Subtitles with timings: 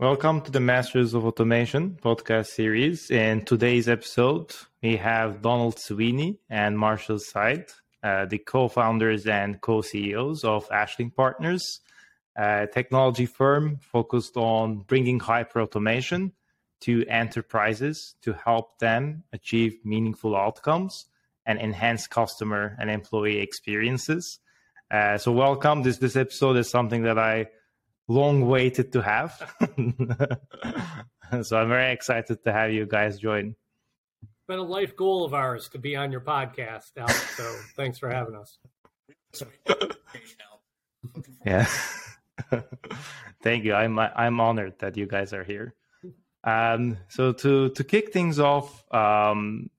[0.00, 3.10] Welcome to the Masters of Automation podcast series.
[3.10, 7.72] In today's episode, we have Donald Sweeney and Marshall Sied,
[8.04, 11.80] uh, the co founders and co CEOs of Ashling Partners,
[12.36, 16.30] a technology firm focused on bringing hyper automation
[16.82, 21.06] to enterprises to help them achieve meaningful outcomes
[21.44, 24.38] and enhance customer and employee experiences.
[24.92, 25.82] Uh, so, welcome.
[25.82, 27.48] This this episode is something that I
[28.08, 29.54] long waited to have.
[31.42, 33.54] so I'm very excited to have you guys join.
[34.22, 37.36] It's Been a life goal of ours to be on your podcast, Alex.
[37.36, 37.44] So
[37.76, 38.58] thanks for having us.
[41.44, 41.68] yeah.
[43.42, 43.74] Thank you.
[43.74, 45.74] I'm I'm honored that you guys are here.
[46.44, 49.70] Um, so to to kick things off, um,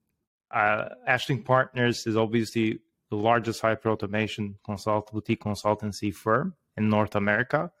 [0.50, 7.16] uh, Ashling Partners is obviously the largest hyper automation consult boutique consultancy firm in North
[7.16, 7.72] America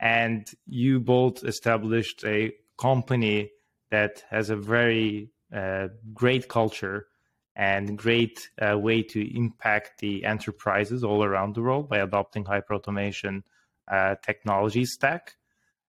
[0.00, 3.50] and you both established a company
[3.90, 7.06] that has a very uh, great culture
[7.54, 12.74] and great uh, way to impact the enterprises all around the world by adopting hyper
[12.74, 13.44] automation
[13.90, 15.34] uh, technology stack.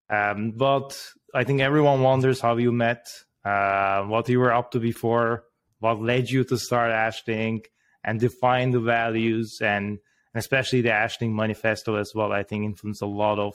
[0.09, 1.00] Um, but
[1.34, 3.08] I think everyone wonders how you met,
[3.46, 5.46] uh, what you were up to before,
[5.80, 7.64] what led you to start Ashling,
[8.03, 10.00] and define the values and
[10.34, 12.34] especially the Ashling manifesto as well.
[12.34, 13.53] I think influenced a lot of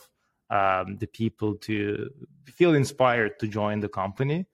[0.50, 2.11] um, the people to
[2.44, 4.47] feel inspired to join the company.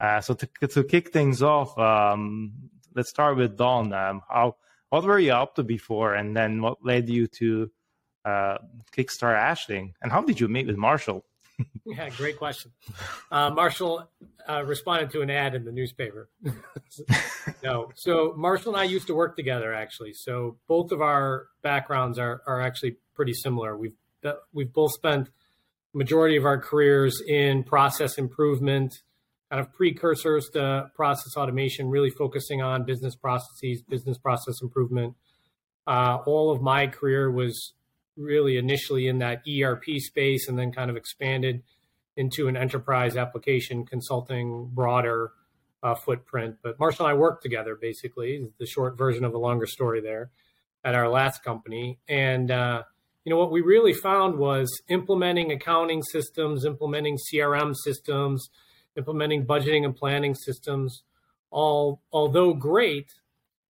[0.00, 2.52] Uh, so to, to kick things off, um,
[2.94, 3.92] let's start with Don.
[3.92, 4.56] Um, how
[4.90, 7.70] what were you up to before, and then what led you to
[8.24, 8.58] uh,
[8.96, 11.24] kickstart Ashling, and how did you meet with Marshall?
[11.84, 12.70] yeah, great question.
[13.30, 14.08] Uh, Marshall
[14.48, 16.30] uh, responded to an ad in the newspaper.
[17.64, 20.12] no, so Marshall and I used to work together actually.
[20.12, 23.76] So both of our backgrounds are are actually pretty similar.
[23.76, 23.96] We've
[24.52, 25.30] we've both spent
[25.94, 29.02] majority of our careers in process improvement,
[29.50, 35.14] kind of precursors to process automation, really focusing on business processes, business process improvement.
[35.86, 37.72] Uh, all of my career was
[38.16, 41.62] really initially in that ERP space and then kind of expanded
[42.16, 45.30] into an enterprise application consulting broader
[45.82, 46.56] uh, footprint.
[46.62, 50.30] But Marshall and I worked together basically, the short version of a longer story there
[50.84, 52.00] at our last company.
[52.08, 52.82] And uh,
[53.28, 58.48] you know what we really found was implementing accounting systems implementing crm systems
[58.96, 61.02] implementing budgeting and planning systems
[61.50, 63.12] all although great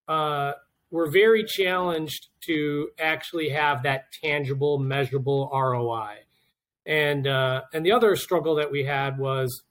[0.06, 0.52] uh,
[0.92, 6.14] we're very challenged to actually have that tangible measurable roi
[6.86, 9.64] and uh, and the other struggle that we had was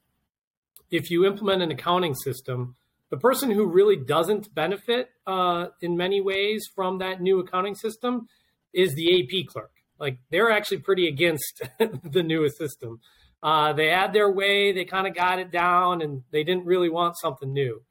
[0.92, 2.76] if you implement an accounting system
[3.10, 8.28] the person who really doesn't benefit uh, in many ways from that new accounting system
[8.74, 9.72] is the AP clerk.
[10.00, 13.00] Like they're actually pretty against the newest system.
[13.42, 16.90] Uh, they had their way, they kind of got it down, and they didn't really
[16.90, 17.84] want something new.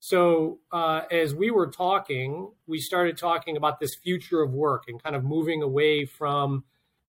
[0.00, 5.02] So uh, as we were talking, we started talking about this future of work and
[5.02, 6.64] kind of moving away from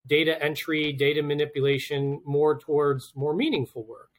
[0.06, 4.10] data entry, data manipulation, more towards more meaningful work.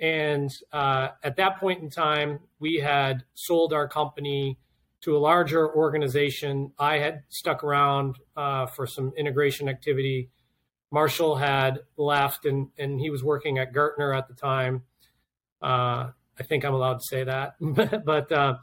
[0.00, 4.58] And uh, at that point in time, we had sold our company
[5.02, 6.72] to a larger organization.
[6.78, 10.30] I had stuck around uh, for some integration activity.
[10.90, 14.82] Marshall had left, and and he was working at Gartner at the time.
[15.60, 17.54] Uh, I think I'm allowed to say that,
[18.04, 18.56] but uh,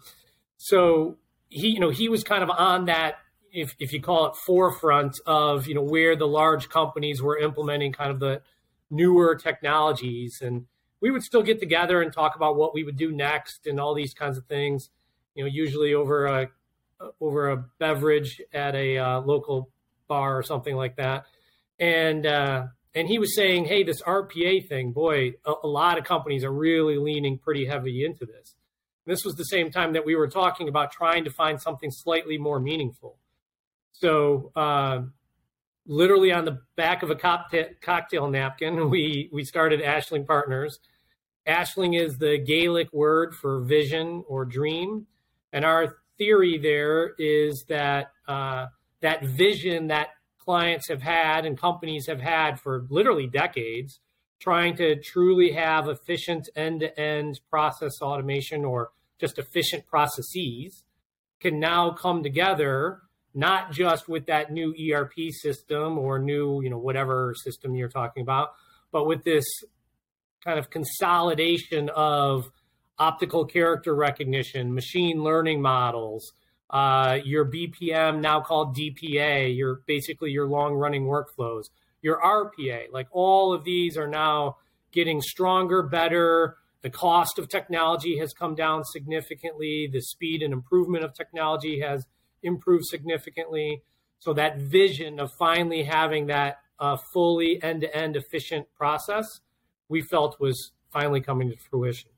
[0.57, 1.17] so
[1.49, 3.15] he, you know, he was kind of on that,
[3.51, 7.91] if if you call it forefront of you know where the large companies were implementing
[7.91, 8.41] kind of the
[8.89, 10.67] newer technologies, and
[11.01, 13.93] we would still get together and talk about what we would do next and all
[13.93, 14.89] these kinds of things
[15.35, 16.49] you know, usually over a
[17.21, 19.69] over a beverage at a uh, local
[20.07, 21.25] bar or something like that.
[21.79, 26.03] And uh, and he was saying, hey, this RPA thing, boy, a, a, lot of
[26.03, 28.55] companies are really leaning pretty heavy into this.
[29.05, 32.37] This was the same time that we were talking about trying to find something slightly
[32.37, 33.17] more meaningful.
[33.91, 35.01] So, uh,
[35.85, 40.79] literally on the back of a cocktail, cocktail napkin, we we started Ashling Partners.
[41.47, 45.07] Ashling is the Gaelic word for vision or dream.
[45.51, 48.67] And our theory there is that uh,
[49.01, 53.99] that vision that clients have had and companies have had for literally decades,
[54.39, 60.83] trying to truly have efficient end to end process automation or just efficient processes,
[61.39, 63.01] can now come together
[63.33, 68.21] not just with that new ERP system or new, you know, whatever system you're talking
[68.21, 68.49] about,
[68.91, 69.45] but with this
[70.43, 72.51] kind of consolidation of
[72.99, 76.33] optical character recognition, machine learning models,
[76.69, 81.69] uh, your BPM now called DPA, your basically your long running workflows,
[82.01, 84.57] your RPA, like all of these are now
[84.91, 86.57] getting stronger, better.
[86.81, 89.89] The cost of technology has come down significantly.
[89.91, 92.05] The speed and improvement of technology has
[92.43, 93.83] improved significantly.
[94.19, 99.41] So that vision of finally having that uh, fully end-to-end efficient process,
[99.89, 102.09] we felt was finally coming to fruition.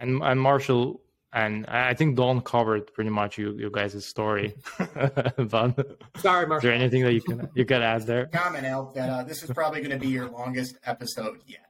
[0.00, 1.02] And, and Marshall,
[1.32, 4.56] and I think Don covered pretty much you, you guys' story.
[4.78, 6.56] but Sorry, Marshall.
[6.56, 8.26] Is there anything that you can you can add there?
[8.32, 11.66] Comment, out that uh, this is probably going to be your longest episode yet.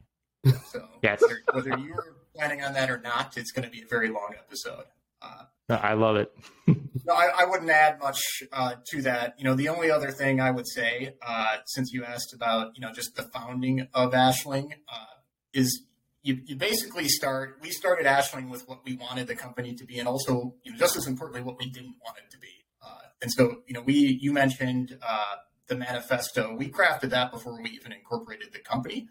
[0.70, 1.20] So yes.
[1.20, 4.08] whether, whether you were planning on that or not, it's going to be a very
[4.08, 4.84] long episode.
[5.20, 6.32] Uh, no, I love it.
[6.66, 9.34] no, I, I, wouldn't add much uh, to that.
[9.36, 12.80] You know, the only other thing I would say, uh, since you asked about, you
[12.80, 15.04] know, just the founding of Ashling, uh,
[15.52, 15.84] is
[16.22, 17.58] you, you basically start.
[17.62, 20.78] We started Ashling with what we wanted the company to be, and also, you know,
[20.78, 22.48] just as importantly, what we didn't want it to be.
[22.82, 25.36] Uh, and so, you know, we you mentioned uh,
[25.68, 26.54] the manifesto.
[26.54, 29.08] We crafted that before we even incorporated the company.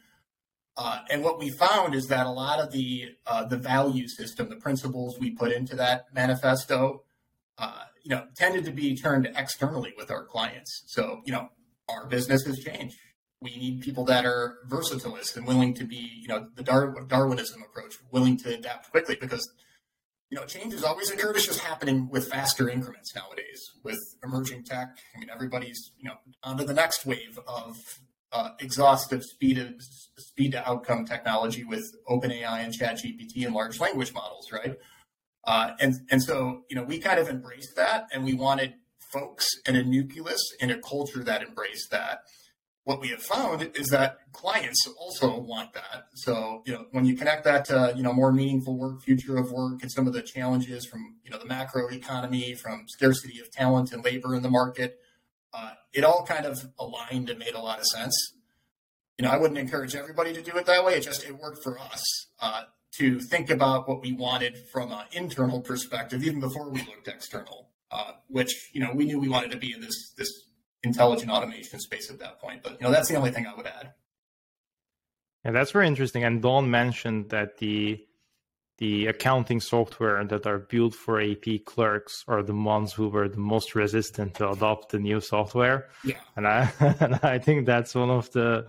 [0.78, 4.50] Uh, and what we found is that a lot of the uh, the value system,
[4.50, 7.04] the principles we put into that manifesto,
[7.58, 10.84] uh, you know, tended to be turned externally with our clients.
[10.88, 11.50] So, you know,
[11.90, 12.96] our business has changed.
[13.42, 17.64] We need people that are versatilists and willing to be, you know, the Dar- Darwinism
[17.64, 19.50] approach, willing to adapt quickly because,
[20.30, 21.38] you know, change is always occurred.
[21.38, 24.98] It's just happening with faster increments nowadays with emerging tech.
[25.16, 27.78] I mean, everybody's, you know, onto the next wave of
[28.32, 29.74] uh, exhaustive speed of
[30.18, 34.76] speed to outcome technology with OpenAI and ChatGPT and large language models, right?
[35.46, 38.74] Uh, and and so you know we kind of embraced that, and we wanted
[39.12, 42.20] folks and a nucleus in a culture that embraced that.
[42.90, 46.06] What we have found is that clients also want that.
[46.16, 49.52] So you know when you connect that to you know more meaningful work, future of
[49.52, 53.52] work, and some of the challenges from you know the macro economy, from scarcity of
[53.52, 55.00] talent and labor in the market
[55.54, 58.34] uh, it all kind of aligned and made a lot of sense.
[59.18, 60.94] You know, I wouldn't encourage everybody to do it that way.
[60.96, 62.04] It just it worked for us
[62.42, 62.64] uh,
[62.98, 67.70] to think about what we wanted from an internal perspective, even before we looked external.
[67.92, 70.30] Uh, which you know we knew we wanted to be in this this
[70.84, 72.64] intelligent automation space at that point.
[72.64, 73.94] But you know that's the only thing I would add.
[75.46, 76.24] Yeah, that's very interesting.
[76.24, 78.06] And Don mentioned that the
[78.80, 83.38] the accounting software that are built for AP clerks are the ones who were the
[83.38, 85.90] most resistant to adopt the new software.
[86.06, 86.16] Yeah.
[86.38, 88.68] And I and I think that's one of the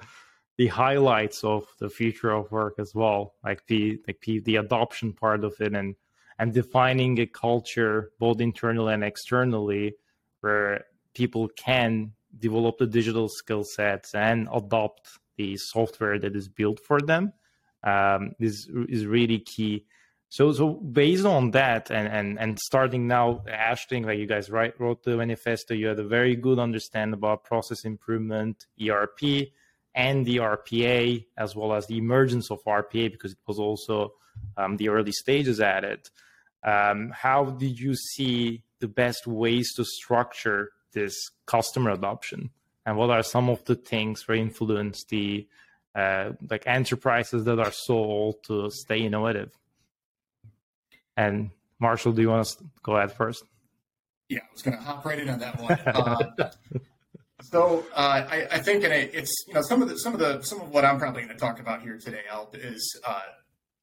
[0.58, 3.34] the highlights of the future of work as well.
[3.44, 5.94] Like the like the, the adoption part of it and
[6.38, 9.94] and defining a culture both internally and externally
[10.40, 16.78] where people can develop the digital skill sets and adopt the software that is built
[16.80, 17.32] for them
[17.84, 19.86] um, is is really key.
[20.28, 24.78] So, so based on that, and and and starting now, Ashling, like you guys write,
[24.78, 29.48] wrote the manifesto, you had a very good understanding about process improvement, ERP,
[29.94, 34.12] and the RPA, as well as the emergence of RPA, because it was also
[34.56, 36.10] um, the early stages at it.
[36.62, 42.50] Um, how did you see the best ways to structure this customer adoption,
[42.86, 45.46] and what are some of the things that influence the
[45.94, 49.50] uh, like enterprises that are sold to stay innovative?
[51.16, 53.44] And Marshall, do you want to go ahead first?
[54.28, 55.72] Yeah, I was going to hop right in on that one.
[55.72, 56.50] Uh,
[57.42, 60.42] so uh, I, I, think and it's you know some of the some of the
[60.42, 63.22] some of what I'm probably going to talk about here today, Al, is uh,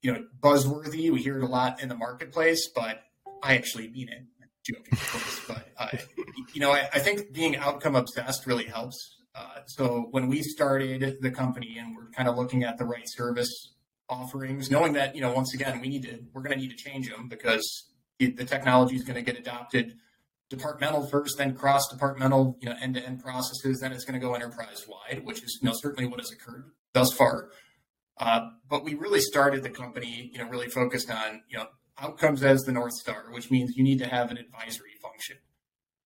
[0.01, 1.11] you know buzzworthy.
[1.11, 3.03] We hear it a lot in the marketplace, but
[3.43, 4.23] I actually mean it.
[4.67, 5.97] Joking, course, but uh,
[6.53, 9.15] you know I, I, think being outcome obsessed really helps.
[9.33, 13.05] Uh, so when we started the company and we're kind of looking at the right
[13.05, 13.73] service
[14.09, 16.75] offerings, knowing that you know once again we need to we're going to need to
[16.75, 19.93] change them because the technology is going to get adopted
[20.49, 23.79] departmental first, then cross departmental, you know, end to end processes.
[23.79, 26.71] Then it's going to go enterprise wide, which is you know certainly what has occurred
[26.93, 27.49] thus far.
[28.17, 31.67] Uh, but we really started the company, you know, really focused on you know
[31.99, 35.37] outcomes as the north star, which means you need to have an advisory function.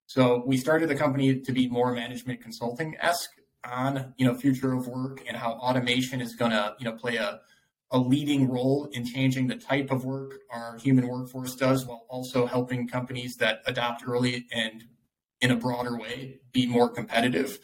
[0.06, 3.30] So we started the company to be more management consulting esque
[3.64, 7.16] on you know future of work and how automation is going to you know play
[7.16, 7.40] a
[7.92, 12.46] a leading role in changing the type of work our human workforce does while also
[12.46, 14.84] helping companies that adopt early and
[15.42, 17.58] in a broader way be more competitive.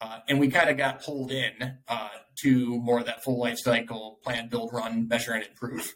[0.00, 3.58] Uh, and we kind of got pulled in uh, to more of that full life
[3.58, 5.94] cycle plan, build, run, measure, and improve.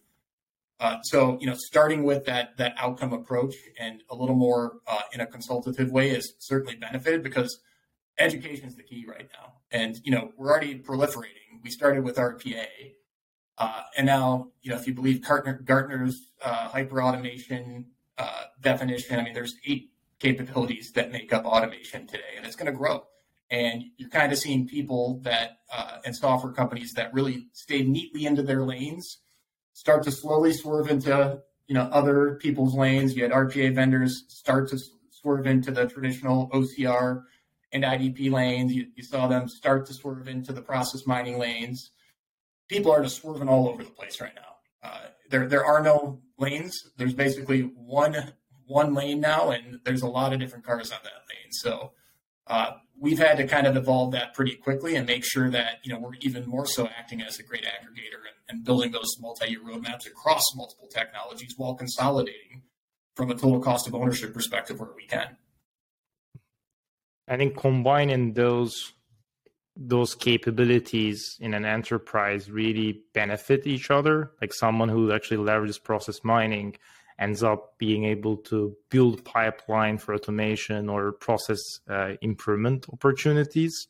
[0.79, 5.01] Uh, so, you know, starting with that that outcome approach and a little more uh,
[5.13, 7.61] in a consultative way is certainly benefited because
[8.19, 9.55] education is the key right now.
[9.71, 11.63] And you know, we're already proliferating.
[11.63, 12.67] We started with RPA,
[13.59, 17.87] uh, and now, you know, if you believe Gartner, Gartner's uh, hyper automation
[18.19, 22.71] uh, definition, I mean, there's eight capabilities that make up automation today, and it's going
[22.71, 23.07] to grow.
[23.51, 28.27] and you're kind of seeing people that uh, and software companies that really stay neatly
[28.27, 29.19] into their lanes
[29.77, 33.15] start to slowly swerve into you know other people's lanes.
[33.15, 34.79] You had RPA vendors start to
[35.11, 37.25] swerve into the traditional OCR
[37.73, 38.73] and IDP lanes.
[38.73, 41.91] You, you saw them start to swerve into the process mining lanes.
[42.69, 44.89] People are just swerving all over the place right now.
[44.89, 46.75] Uh, there there are no lanes.
[46.97, 48.33] There's basically one
[48.67, 51.53] one lane now, and there's a lot of different cars on that lane.
[51.53, 51.93] So
[52.47, 55.93] uh, we've had to kind of evolve that pretty quickly and make sure that you
[55.93, 59.61] know we're even more so acting as a great aggregator and, and building those multi-year
[59.61, 62.63] roadmaps across multiple technologies while consolidating
[63.15, 65.37] from a total cost of ownership perspective where we can.
[67.29, 68.93] I think combining those
[69.79, 74.33] those capabilities in an enterprise really benefit each other.
[74.41, 76.77] Like someone who actually leverages process mining
[77.19, 83.89] ends up being able to build pipeline for automation or process uh, improvement opportunities.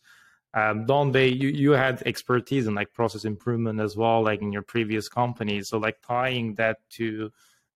[0.54, 4.62] Um, Bay, you, you had expertise in like process improvement as well, like in your
[4.62, 5.68] previous companies.
[5.68, 7.30] So like tying that to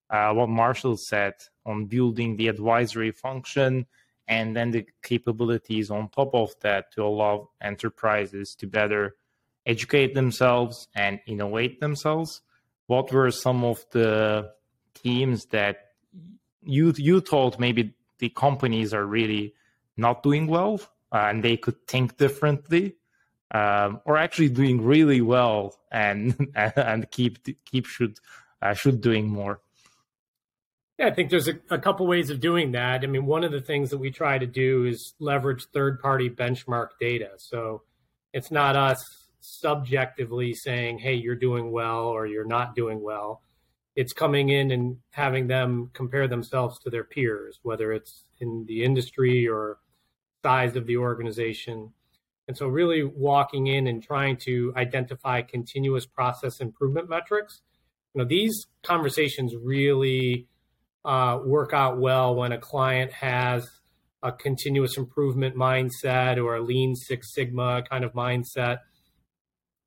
[0.09, 1.35] uh, what Marshall said
[1.67, 3.87] on building the advisory function
[4.27, 9.17] and then the capabilities on top of that to allow enterprises to better
[9.67, 12.41] educate themselves and innovate themselves.
[12.87, 14.53] What were some of the
[15.03, 15.91] teams that
[16.63, 19.55] you you thought maybe the companies are really
[19.97, 20.81] not doing well
[21.13, 22.97] uh, and they could think differently
[23.53, 28.19] um, or actually doing really well and and keep keep should
[28.63, 29.61] uh, should doing more.
[30.99, 33.03] Yeah i think there's a, a couple ways of doing that.
[33.03, 36.29] I mean one of the things that we try to do is leverage third party
[36.31, 37.31] benchmark data.
[37.39, 37.83] So
[38.33, 39.05] it's not us
[39.41, 43.43] subjectively saying hey you're doing well or you're not doing well
[43.97, 48.85] it's coming in and having them compare themselves to their peers, whether it's in the
[48.85, 49.79] industry or
[50.43, 51.93] size of the organization.
[52.49, 57.63] And so, really walking in and trying to identify continuous process improvement metrics.
[58.15, 60.49] You know, these conversations really
[61.05, 63.69] uh, work out well when a client has
[64.23, 68.79] a continuous improvement mindset or a lean Six Sigma kind of mindset.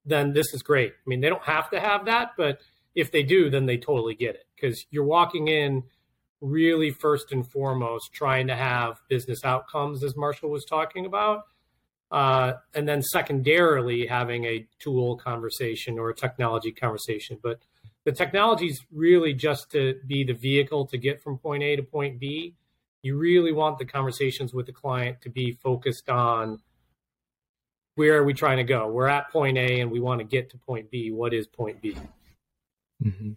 [0.06, 0.92] Then this is great.
[0.92, 2.60] I mean, they don't have to have that, but
[2.96, 5.84] if they do, then they totally get it because you're walking in
[6.42, 11.44] really first and foremost trying to have business outcomes, as Marshall was talking about.
[12.12, 17.40] Uh, and then secondarily having a tool conversation or a technology conversation.
[17.42, 17.60] But
[18.04, 21.82] the technology is really just to be the vehicle to get from point A to
[21.82, 22.54] point B.
[23.02, 26.60] You really want the conversations with the client to be focused on
[27.96, 28.88] where are we trying to go?
[28.88, 31.10] We're at point A and we want to get to point B.
[31.10, 31.98] What is point B?
[33.04, 33.32] Mm-hmm.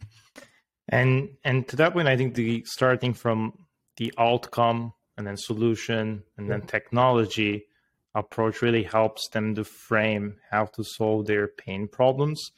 [0.89, 3.53] And and to that point, I think the starting from
[3.97, 7.67] the outcome and then solution and then technology
[8.15, 12.53] approach really helps them to frame how to solve their pain problems.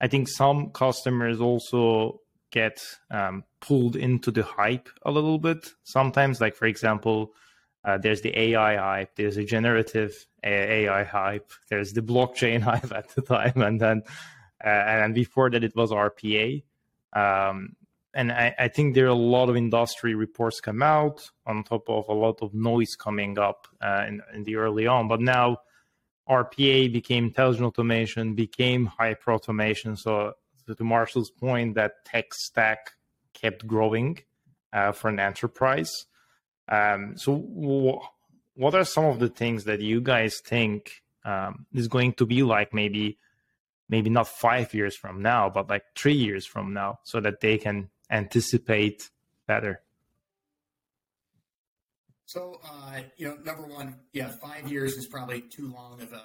[0.00, 2.80] I think some customers also get
[3.10, 5.66] um, pulled into the hype a little bit.
[5.82, 7.32] Sometimes, like for example,
[7.84, 13.08] uh, there's the AI hype, there's a generative AI hype, there's the blockchain hype at
[13.10, 14.02] the time, and then
[14.68, 16.62] and before that it was RPA.
[17.12, 17.76] Um,
[18.14, 21.88] and I, I, think there are a lot of industry reports come out on top
[21.88, 25.08] of a lot of noise coming up uh, in, in, the early on.
[25.08, 25.58] But now
[26.28, 29.96] RPA became intelligent automation, became hyper automation.
[29.96, 30.34] So
[30.66, 32.92] to Marshall's point, that tech stack
[33.32, 34.20] kept growing
[34.72, 36.06] uh, for an enterprise.
[36.68, 38.00] Um, so w-
[38.54, 42.42] what are some of the things that you guys think um, is going to be
[42.42, 43.18] like maybe
[43.88, 47.58] maybe not five years from now, but like three years from now, so that they
[47.58, 49.10] can anticipate
[49.46, 49.80] better?
[52.26, 56.22] So, uh, you know, number one, yeah, five years is probably too long of a,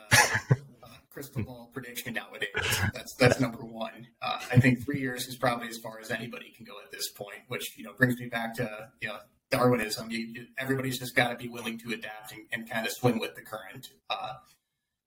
[0.85, 2.49] a crystal ball prediction nowadays.
[2.93, 4.07] That's that's number one.
[4.21, 7.09] Uh, I think three years is probably as far as anybody can go at this
[7.09, 9.17] point, which you know brings me back to you know
[9.51, 10.09] Darwinism.
[10.09, 13.19] You, you, everybody's just got to be willing to adapt and, and, kind of swim
[13.19, 13.89] with the current.
[14.09, 14.33] Uh,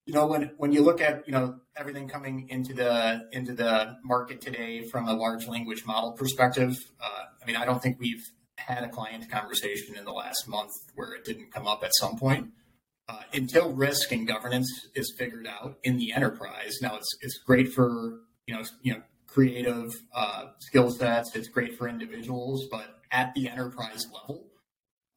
[0.06, 3.96] you know when when you look at you know everything coming into the into the
[4.04, 8.24] market today from a large language model perspective uh, i mean i don't think we've
[8.66, 12.16] had a client conversation in the last month where it didn't come up at some
[12.16, 12.50] point.
[13.08, 17.72] Uh, until risk and governance is figured out in the enterprise now it's it's great
[17.72, 23.34] for you know you know creative uh, skill sets it's great for individuals but at
[23.34, 24.46] the enterprise level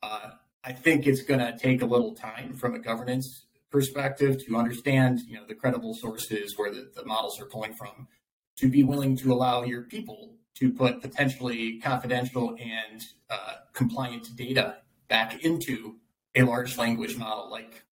[0.02, 0.32] uh,
[0.64, 5.20] I think it's going to take a little time from a governance perspective to understand,
[5.28, 8.08] you know, the credible sources where the, the models are pulling from,
[8.56, 14.78] to be willing to allow your people to put potentially confidential and uh, compliant data
[15.10, 15.98] back into
[16.36, 17.84] a large language model like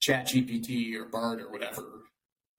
[0.00, 1.82] ChatGPT or Bard or whatever.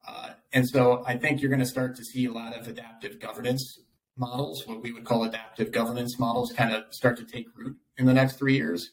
[0.06, 3.22] Uh, and so I think you're going to start to see a lot of adaptive
[3.22, 3.80] governance
[4.18, 8.06] models, what we would call adaptive governance models, kind of start to take root in
[8.06, 8.92] the next three years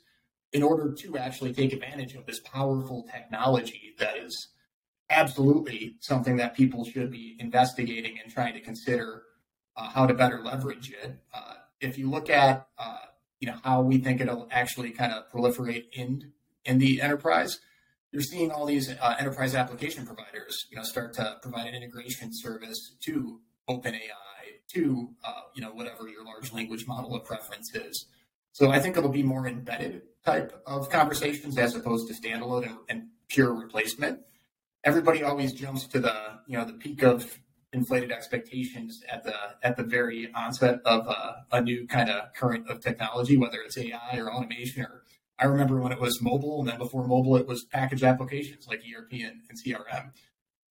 [0.53, 4.49] in order to actually take advantage of this powerful technology that is
[5.11, 9.23] absolutely something that people should be investigating and trying to consider
[9.77, 11.17] uh, how to better leverage it.
[11.33, 12.99] Uh, if you look at uh,
[13.41, 16.33] you know how we think it'll actually kind of proliferate in
[16.65, 17.61] in the enterprise,
[18.13, 22.31] you're seeing all these uh, enterprise application providers you know start to provide an integration
[22.33, 28.07] service to OpenAI, to uh, you know whatever your large language model of preference is.
[28.53, 32.77] So I think it'll be more embedded type of conversations as opposed to standalone and,
[32.89, 34.21] and pure replacement.
[34.85, 36.15] Everybody always jumps to the
[36.47, 37.39] you know the peak of
[37.73, 41.07] inflated expectations at the at the very onset of
[41.53, 44.83] a new kind of current of technology, whether it's AI or automation.
[44.83, 45.03] Or
[45.39, 48.81] I remember when it was mobile, and then before mobile, it was package applications like
[48.81, 50.11] ERP and, and CRM.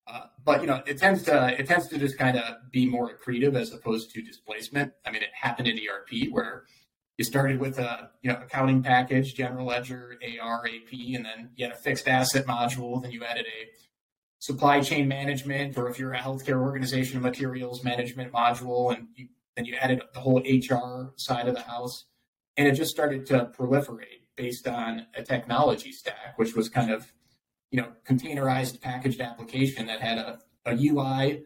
[0.08, 3.12] Uh, but you know, it tends to it tends to just kind of be more
[3.16, 4.94] accretive as opposed to displacement.
[5.06, 6.66] I mean, it happened in ERP where
[7.22, 11.64] you started with a you know accounting package, general ledger, AR, AP, and then you
[11.68, 13.00] had a fixed asset module.
[13.00, 13.70] Then you added a
[14.40, 19.66] supply chain management, or if you're a healthcare organization, materials management module, and you, then
[19.66, 22.06] you added the whole HR side of the house,
[22.58, 27.14] and it just started to proliferate based on a technology stack, which was kind of
[27.70, 31.44] you know containerized packaged application that had a, a UI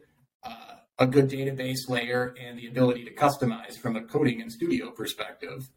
[0.97, 5.69] a good database layer and the ability to customize from a coding and studio perspective.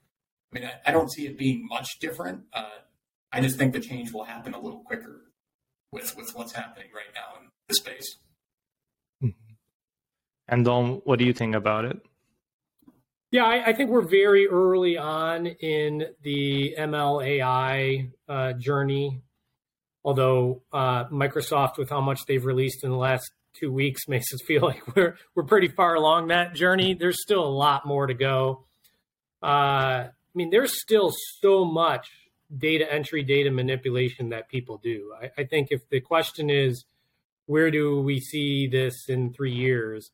[0.52, 2.44] I mean, I, I don't see it being much different.
[2.52, 2.64] Uh,
[3.32, 5.22] I just think the change will happen a little quicker
[5.92, 8.18] with with what's happening right now in the space.
[9.22, 9.54] Mm-hmm.
[10.48, 12.00] And Don, what do you think about it?
[13.30, 19.20] Yeah, I, I, think we're very early on in the ML AI uh, journey.
[20.02, 24.40] Although uh, Microsoft, with how much they've released in the last two weeks makes us
[24.46, 26.94] feel like we're we're pretty far along that journey.
[26.94, 28.64] There's still a lot more to go.
[29.42, 32.08] Uh, I mean, there's still so much
[32.56, 35.12] data entry, data manipulation that people do.
[35.20, 36.84] I, I think if the question is,
[37.46, 40.10] where do we see this in three years?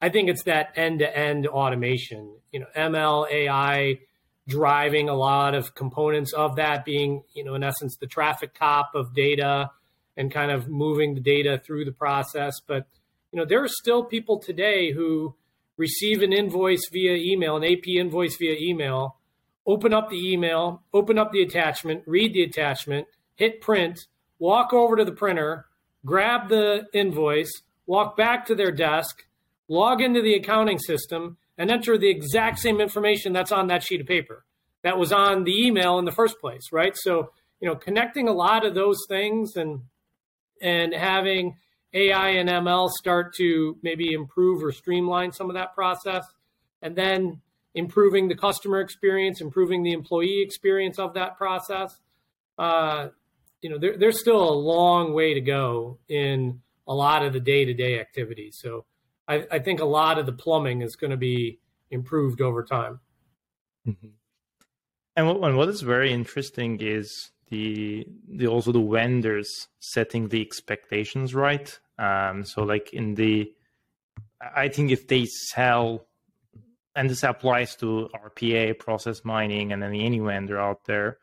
[0.00, 2.34] I think it's that end-to-end automation.
[2.50, 4.00] You know, ML, AI
[4.48, 8.94] driving a lot of components of that being, you know, in essence, the traffic cop
[8.94, 9.70] of data
[10.16, 12.60] and kind of moving the data through the process.
[12.66, 12.86] But
[13.32, 15.34] you know, there are still people today who
[15.76, 19.16] receive an invoice via email, an AP invoice via email,
[19.66, 24.06] open up the email, open up the attachment, read the attachment, hit print,
[24.38, 25.66] walk over to the printer,
[26.04, 29.24] grab the invoice, walk back to their desk,
[29.68, 34.00] log into the accounting system, and enter the exact same information that's on that sheet
[34.00, 34.44] of paper
[34.82, 36.96] that was on the email in the first place, right?
[36.96, 39.82] So, you know, connecting a lot of those things and
[40.62, 41.56] and having
[41.92, 46.24] AI and ML start to maybe improve or streamline some of that process,
[46.80, 47.42] and then
[47.74, 51.94] improving the customer experience, improving the employee experience of that process.
[52.58, 53.08] Uh,
[53.60, 57.40] you know, there, there's still a long way to go in a lot of the
[57.40, 58.58] day-to-day activities.
[58.60, 58.84] So
[59.28, 63.00] I, I think a lot of the plumbing is going to be improved over time.
[63.86, 64.08] Mm-hmm.
[65.16, 70.40] And what, and what is very interesting is the the also the vendors setting the
[70.40, 71.78] expectations right.
[71.98, 73.52] Um, so like in the,
[74.56, 76.06] I think if they sell,
[76.96, 81.18] and this applies to RPA, process mining, and any any vendor out there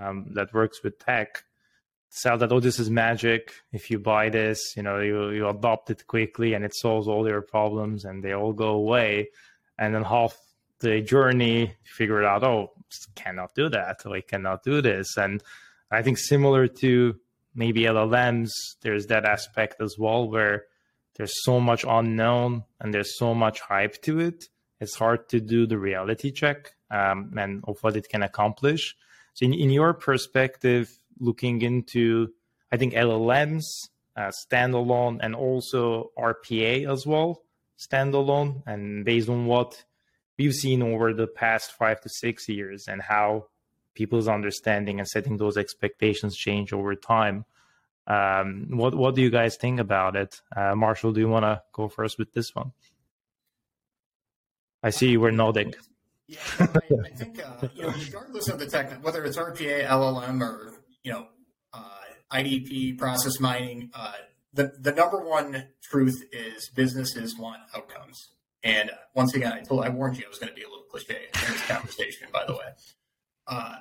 [0.00, 1.42] um, that works with tech,
[2.10, 3.52] sell that oh this is magic.
[3.72, 7.28] If you buy this, you know you you adopt it quickly and it solves all
[7.28, 9.30] your problems and they all go away,
[9.78, 10.38] and then half
[10.78, 12.72] the journey figure it out oh
[13.16, 15.42] cannot do that, we cannot do this, and
[15.92, 17.16] I think similar to
[17.54, 18.50] maybe LLMs,
[18.80, 20.64] there's that aspect as well where
[21.16, 24.44] there's so much unknown and there's so much hype to it.
[24.80, 28.96] It's hard to do the reality check um, and of what it can accomplish.
[29.34, 32.32] So, in, in your perspective, looking into,
[32.72, 33.64] I think LLMs
[34.16, 37.42] uh, standalone and also RPA as well
[37.78, 39.84] standalone, and based on what
[40.38, 43.46] we've seen over the past five to six years and how
[43.94, 47.44] people's understanding and setting those expectations change over time.
[48.06, 51.12] Um, what what do you guys think about it, uh, Marshall?
[51.12, 52.72] Do you want to go first with this one?
[54.82, 55.74] I see you were nodding.
[56.26, 56.64] Yeah, I,
[57.04, 60.72] I think uh, you know, regardless of the tech, whether it's RPA, LLM, or
[61.04, 61.26] you know,
[61.72, 62.00] uh,
[62.32, 64.12] IDP, process mining, uh,
[64.52, 68.30] the the number one truth is businesses want outcomes.
[68.64, 70.68] And uh, once again, I told I warned you I was going to be a
[70.68, 72.28] little cliche in this conversation.
[72.32, 72.66] By the way,
[73.46, 73.76] uh,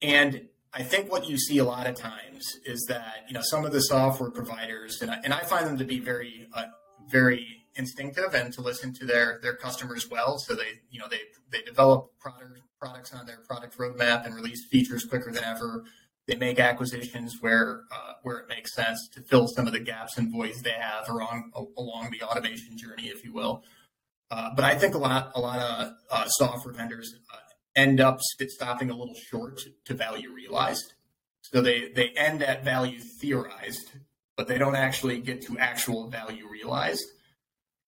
[0.00, 3.64] and I think what you see a lot of times is that you know some
[3.64, 6.64] of the software providers, and I, and I find them to be very uh,
[7.08, 10.38] very instinctive and to listen to their their customers well.
[10.38, 14.66] So they you know they they develop product, products on their product roadmap and release
[14.70, 15.84] features quicker than ever.
[16.26, 20.16] They make acquisitions where uh, where it makes sense to fill some of the gaps
[20.16, 23.62] and voids they have along along the automation journey, if you will.
[24.30, 27.36] Uh, but I think a lot a lot of uh, software vendors uh,
[27.74, 30.94] end up stopping a little short to value realized.
[31.40, 33.90] So they they end at value theorized,
[34.36, 37.04] but they don't actually get to actual value realized.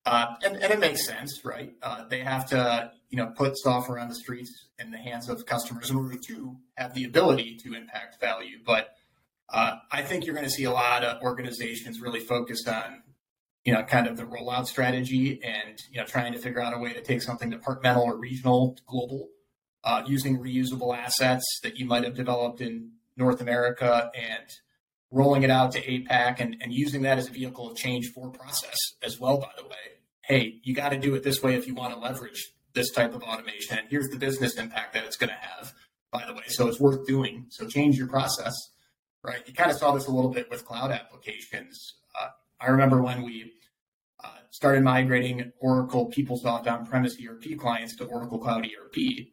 [0.07, 1.73] Uh, and, and, it makes sense, right?
[1.83, 5.47] Uh, they have to, you know, put software on the streets in the hands of
[5.47, 8.59] customers in order to have the ability to impact value.
[8.66, 8.94] But
[9.49, 13.03] uh, I think you're going to see a lot of organizations really focused on,
[13.64, 16.79] you know, kind of the rollout strategy and you know trying to figure out a
[16.79, 19.29] way to take something departmental or regional to global,
[19.85, 24.44] uh, using reusable assets that you might have developed in North America and
[25.11, 28.31] rolling it out to APAC and, and using that as a vehicle of change for
[28.31, 30.01] process as well, by the way.
[30.23, 33.14] Hey, you got to do it this way if you want to leverage this type
[33.14, 33.79] of automation.
[33.79, 35.73] And here's the business impact that it's going to have,
[36.11, 36.42] by the way.
[36.49, 37.47] So it's worth doing.
[37.51, 38.55] So change your process,
[39.23, 39.47] right?
[39.47, 41.94] You kind of saw this a little bit with cloud applications.
[42.20, 42.29] Uh,
[42.61, 43.53] I remember when we
[44.25, 49.29] uh, started migrating Oracle PeopleSoft on-premise ERP clients to Oracle Cloud ERP,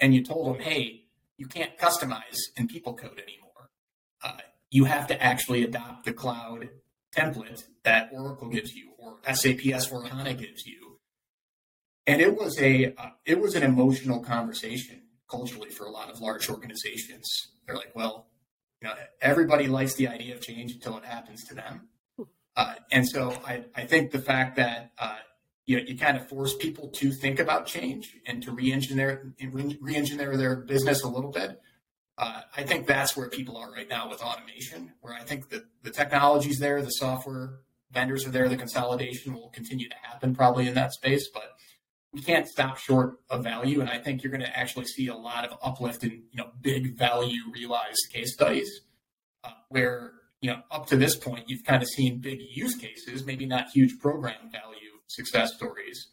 [0.00, 1.04] and you told them, hey,
[1.36, 3.70] you can't customize in People Code anymore.
[4.22, 4.38] Uh,
[4.70, 6.68] you have to actually adopt the cloud
[7.16, 10.98] template that Oracle gives you or SAP S4 HANA gives you.
[12.06, 16.20] And it was a uh, it was an emotional conversation culturally for a lot of
[16.20, 17.26] large organizations.
[17.66, 18.26] They're like, well,
[18.80, 21.88] you know, everybody likes the idea of change until it happens to them.
[22.56, 25.18] Uh, and so I, I think the fact that uh,
[25.66, 29.34] you, know, you kind of force people to think about change and to re-engineer
[29.80, 31.60] re-engineer their business a little bit
[32.20, 35.64] uh, I think that's where people are right now with automation, where I think that
[35.82, 37.60] the technology's there, the software
[37.92, 41.54] vendors are there, the consolidation will continue to happen probably in that space, but
[42.12, 43.80] we can't stop short of value.
[43.80, 46.50] And I think you're going to actually see a lot of uplift in, you know,
[46.60, 48.82] big value realized case studies
[49.42, 53.24] uh, where, you know, up to this point, you've kind of seen big use cases,
[53.24, 56.08] maybe not huge program value success stories.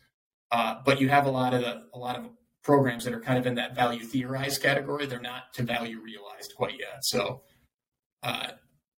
[0.52, 2.30] Uh, but you have a lot of the, a lot of
[2.64, 5.06] programs that are kind of in that value theorized category.
[5.06, 7.00] They're not to value realized quite yet.
[7.02, 7.42] So,
[8.24, 8.52] uh,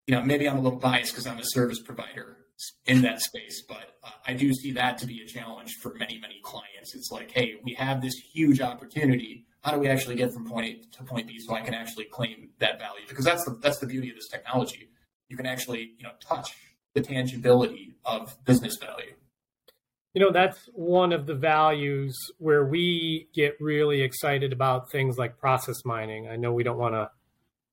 [0.06, 2.38] you know, maybe I'm a little biased because I'm a service provider
[2.87, 6.18] in that space, but uh, I do see that to be a challenge for many,
[6.18, 6.94] many clients.
[6.94, 9.46] It's like, hey, we have this huge opportunity.
[9.61, 12.06] How do we actually get from point A to point B so I can actually
[12.06, 13.06] claim that value?
[13.08, 14.88] Because that's the that's the beauty of this technology.
[15.28, 16.56] You can actually, you know, touch
[16.94, 19.14] the tangibility of business value.
[20.18, 25.38] You know, that's one of the values where we get really excited about things like
[25.38, 26.26] process mining.
[26.26, 27.12] I know we don't want to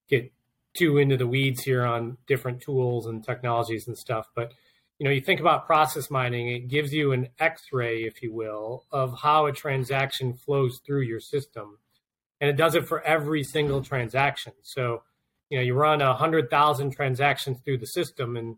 [0.08, 0.32] get
[0.78, 4.54] too into the weeds here on different tools and technologies and stuff, but
[5.00, 8.86] you know, you think about process mining, it gives you an x-ray, if you will,
[8.92, 11.80] of how a transaction flows through your system.
[12.40, 14.54] And it does it for every single transaction.
[14.62, 15.02] So,
[15.50, 18.58] you know, you run a hundred thousand transactions through the system and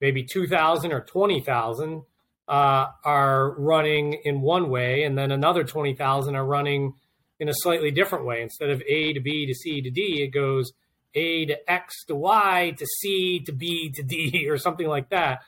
[0.00, 2.02] maybe 2000 or 20,000
[2.50, 6.94] uh, are running in one way, and then another 20,000 are running
[7.38, 8.42] in a slightly different way.
[8.42, 10.72] Instead of A to B to C to D, it goes
[11.14, 15.42] A to X to Y to C to B to D or something like that.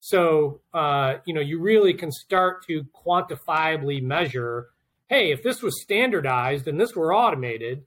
[0.00, 4.68] So, uh, you know, you really can start to quantifiably measure
[5.08, 7.84] hey, if this was standardized and this were automated,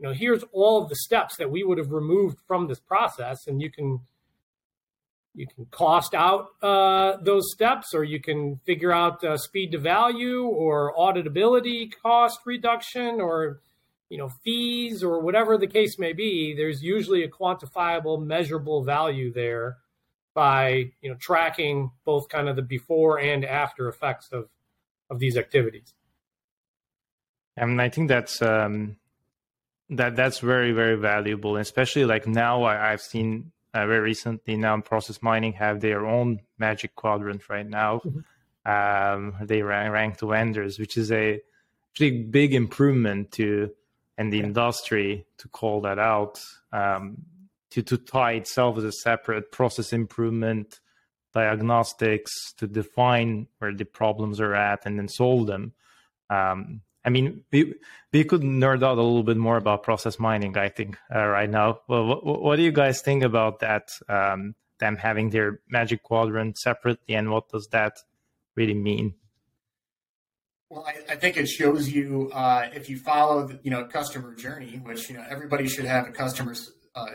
[0.00, 3.46] you know, here's all of the steps that we would have removed from this process,
[3.46, 4.00] and you can
[5.36, 9.78] you can cost out uh, those steps, or you can figure out uh, speed to
[9.78, 13.60] value, or auditability cost reduction, or
[14.08, 16.54] you know fees, or whatever the case may be.
[16.56, 19.76] There's usually a quantifiable, measurable value there
[20.34, 24.48] by you know tracking both kind of the before and after effects of
[25.10, 25.92] of these activities.
[27.58, 28.96] And I think that's um,
[29.90, 33.52] that that's very very valuable, especially like now I've seen
[33.84, 38.70] very recently now process mining have their own magic quadrant right now mm-hmm.
[38.70, 41.40] um, they rank, rank the vendors which is a
[41.94, 43.70] pretty big improvement to
[44.18, 44.44] in the yeah.
[44.44, 46.40] industry to call that out
[46.72, 47.18] um,
[47.70, 50.80] to, to tie itself as a separate process improvement
[51.34, 55.72] diagnostics to define where the problems are at and then solve them
[56.30, 57.74] um, I mean, we
[58.12, 60.58] we could nerd out a little bit more about process mining.
[60.58, 61.80] I think uh, right now.
[61.88, 63.90] Well, what, what, do you guys think about that?
[64.08, 67.98] Um, them having their magic quadrant separately, and what does that
[68.56, 69.14] really mean?
[70.68, 74.34] Well, I, I think it shows you uh, if you follow the you know customer
[74.34, 76.56] journey, which you know everybody should have a customer
[76.96, 77.06] uh,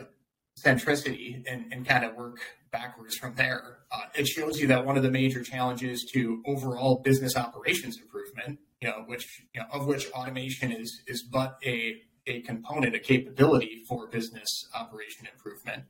[0.58, 2.40] centricity and, and kind of work
[2.72, 3.80] backwards from there.
[3.92, 8.60] Uh, it shows you that one of the major challenges to overall business operations improvement,
[8.82, 13.00] you know, which you know, of which automation is is but a a component, a
[13.00, 15.84] capability for business operation improvement.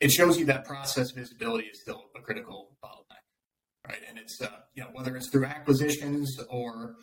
[0.00, 3.98] It shows you that process visibility is still a critical bottleneck, right?
[4.08, 6.96] And it's uh, you know whether it's through acquisitions or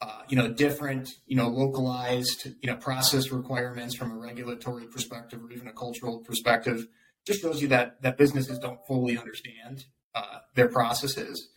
[0.00, 5.42] uh, you know different you know localized you know process requirements from a regulatory perspective
[5.42, 6.86] or even a cultural perspective
[7.26, 11.48] just shows you that that businesses don't fully understand uh, their processes,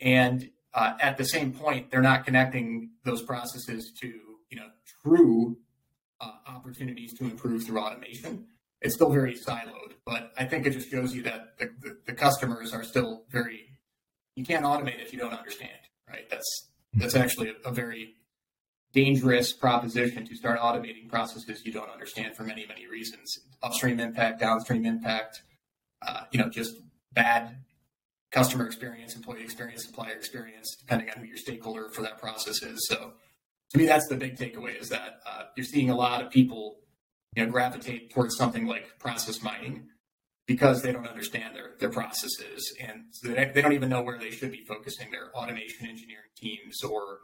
[0.00, 4.08] and uh, at the same point, they're not connecting those processes to
[4.50, 4.66] you know
[5.02, 5.56] true
[6.20, 8.46] uh, opportunities to improve through automation.
[8.80, 12.12] It's still very siloed, but I think it just shows you that the, the, the
[12.12, 13.70] customers are still very.
[14.36, 15.70] You can't automate if you don't understand,
[16.08, 16.28] right?
[16.28, 18.14] That's that's actually a, a very
[18.92, 23.38] dangerous proposition to start automating processes you don't understand for many, many reasons.
[23.62, 25.42] Upstream impact, downstream impact,
[26.06, 26.76] uh, you know, just
[27.12, 27.63] bad
[28.34, 32.84] customer experience, employee experience, supplier experience, depending on who your stakeholder for that process is.
[32.88, 33.12] So
[33.70, 36.80] to me, that's the big takeaway is that uh, you're seeing a lot of people,
[37.36, 39.86] you know, gravitate towards something like process mining
[40.46, 44.32] because they don't understand their, their processes and they, they don't even know where they
[44.32, 47.20] should be focusing their automation engineering teams or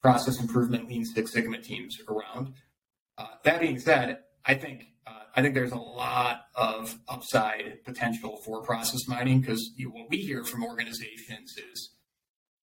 [0.00, 2.54] process improvement Lean Six Sigma teams around.
[3.18, 8.62] Uh, that being said, I think I think there's a lot of upside potential for
[8.62, 11.90] process mining because what we hear from organizations is,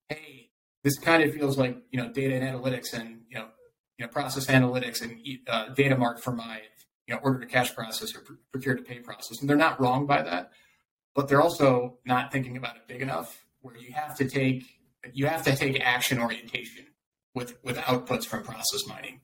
[0.07, 0.49] hey,
[0.83, 3.47] this kind of feels like you know data and analytics and you know
[3.97, 6.61] you know process analytics and uh, data mart for my
[7.07, 10.05] you know order to cash process or procure to pay process, and they're not wrong
[10.05, 10.51] by that,
[11.15, 14.63] but they're also not thinking about it big enough where you have to take
[15.13, 16.85] you have to take action orientation
[17.35, 19.21] with, with outputs from process mining.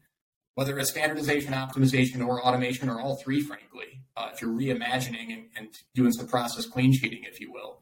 [0.56, 5.46] Whether it's standardization, optimization, or automation, or all three, frankly, uh, if you're reimagining and,
[5.58, 7.82] and, doing some process clean sheeting, if you will,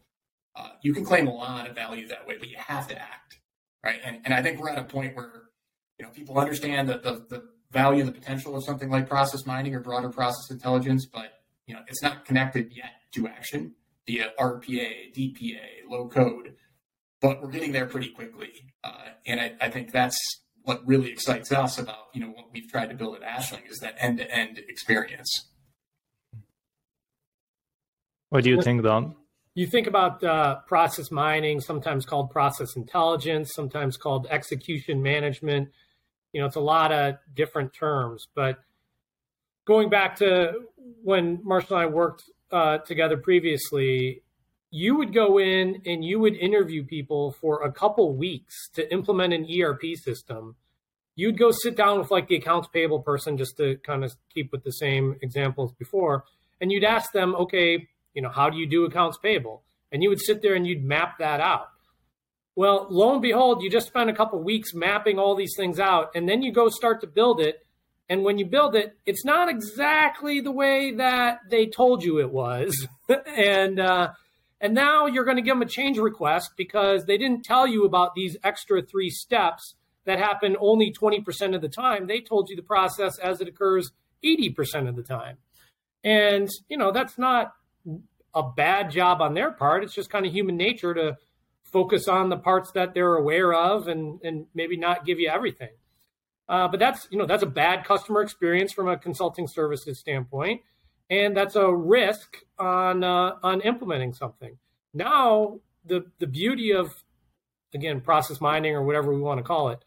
[0.56, 3.40] uh, you can claim a lot of value that way, but you have to act,
[3.84, 4.00] right?
[4.04, 5.44] And, and I think we're at a point where
[6.00, 9.46] you know people understand that the, the value and the potential of something like process
[9.46, 13.76] mining or broader process intelligence, but you know it's not connected yet to action
[14.08, 16.56] via RPA, DPA, low code
[17.24, 18.74] but we're getting there pretty quickly.
[18.84, 18.92] Uh,
[19.26, 20.20] and I, I, think that's
[20.64, 23.80] what really excites us about you know what we've tried to build at Ashling is
[23.80, 25.48] that end to end experience.
[28.30, 29.16] What do you think, Don?
[29.54, 35.70] You think about uh, process mining, sometimes called process intelligence, sometimes called execution management.
[36.32, 38.28] You know, it's a lot of different terms.
[38.34, 38.58] But
[39.66, 40.54] going back to
[41.04, 44.23] when Marshall and I worked uh, together previously,
[44.76, 49.32] you would go in and you would interview people for a couple weeks to implement
[49.32, 50.56] an ERP system.
[51.16, 54.52] You'd go sit down with like the accounts payable person just to kind of keep
[54.52, 56.24] with the same examples before,
[56.60, 59.62] and you'd ask them, okay, you know, how do you do accounts payable?
[59.92, 61.68] And you would sit there and you'd map that out.
[62.56, 66.10] Well, lo and behold, you just spend a couple weeks mapping all these things out,
[66.16, 67.64] and then you go start to build it.
[68.10, 72.32] And when you build it, it's not exactly the way that they told you it
[72.32, 72.88] was.
[73.28, 74.10] and uh,
[74.64, 77.84] and now you're going to give them a change request because they didn't tell you
[77.84, 82.08] about these extra three steps that happen only 20% of the time.
[82.08, 83.92] They told you the process as it occurs
[84.24, 85.38] 80% of the time.
[86.02, 87.54] And, you know, that's not
[88.34, 89.84] a bad job on their part.
[89.84, 91.18] It's just kind of human nature to
[91.66, 95.72] focus on the parts that they're aware of and, and maybe not give you everything.
[96.48, 100.62] Uh, but that's, you know, that's a bad customer experience from a consulting services standpoint
[101.10, 104.58] and that's a risk on uh, on implementing something.
[104.94, 107.04] Now, the the beauty of
[107.74, 109.84] again process mining or whatever we want to call it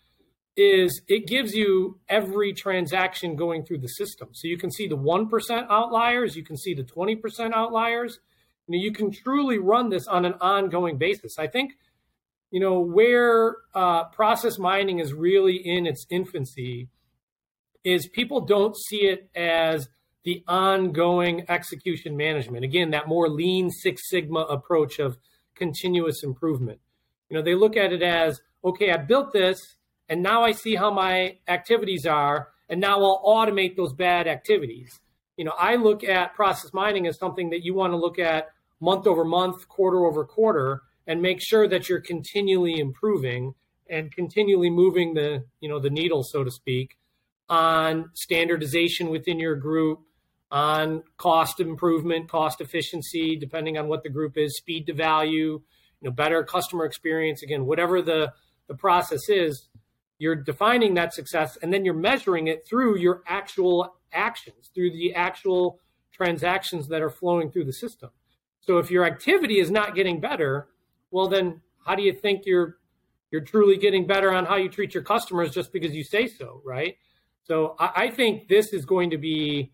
[0.57, 4.29] is it gives you every transaction going through the system.
[4.33, 8.19] So you can see the 1% outliers, you can see the 20% outliers.
[8.67, 11.39] You, know, you can truly run this on an ongoing basis.
[11.39, 11.73] I think,
[12.51, 16.89] you know, where uh, process mining is really in its infancy
[17.85, 19.89] is people don't see it as
[20.27, 22.65] the ongoing execution management.
[22.65, 25.17] Again, that more lean Six Sigma approach of
[25.55, 26.81] continuous improvement.
[27.31, 29.77] You know, they look at it as, okay, I built this
[30.09, 34.99] and now I see how my activities are and now I'll automate those bad activities.
[35.37, 38.49] You know, I look at process mining as something that you want to look at
[38.81, 43.55] month over month, quarter over quarter and make sure that you're continually improving
[43.89, 46.99] and continually moving the, you know, the needle so to speak
[47.49, 50.01] on standardization within your group,
[50.51, 55.61] on cost improvement, cost efficiency, depending on what the group is, speed to value,
[56.01, 57.43] you know, better customer experience.
[57.43, 58.33] Again, whatever the
[58.69, 59.69] the process is,
[60.19, 65.15] you're defining that success and then you're measuring it through your actual actions, through the
[65.15, 65.79] actual
[66.13, 68.11] transactions that are flowing through the system.
[68.61, 70.69] So if your activity is not getting better,
[71.11, 72.79] well then how do you think you're
[73.31, 76.63] you're truly getting better on how you treat your customers just because you say so,
[76.65, 76.97] right?
[77.45, 79.73] So I, I think this is going to be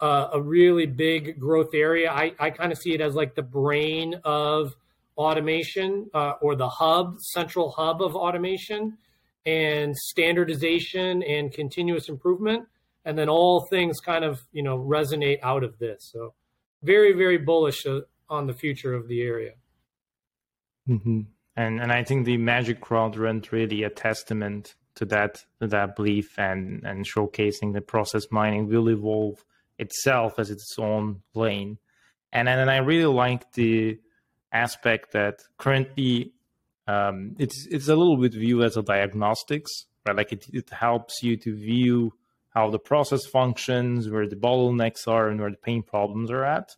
[0.00, 2.10] a, a really big growth area.
[2.10, 4.74] I, I kind of see it as like the brain of
[5.16, 8.98] automation uh, or the hub, central hub of automation
[9.46, 12.66] and standardization and continuous improvement.
[13.04, 16.10] And then all things kind of, you know, resonate out of this.
[16.12, 16.34] So
[16.82, 19.52] very, very bullish uh, on the future of the area.
[20.88, 21.20] Mm-hmm.
[21.56, 26.82] And and I think the Magic Quadrant really a testament to that that belief and
[26.84, 29.44] and showcasing the process mining will evolve
[29.78, 31.78] itself as its own lane.
[32.32, 33.98] And and I really like the
[34.52, 36.32] aspect that currently
[36.86, 39.70] um, it's it's a little bit viewed as a diagnostics,
[40.06, 40.16] right?
[40.16, 42.14] Like it, it helps you to view
[42.50, 46.76] how the process functions, where the bottlenecks are, and where the pain problems are at.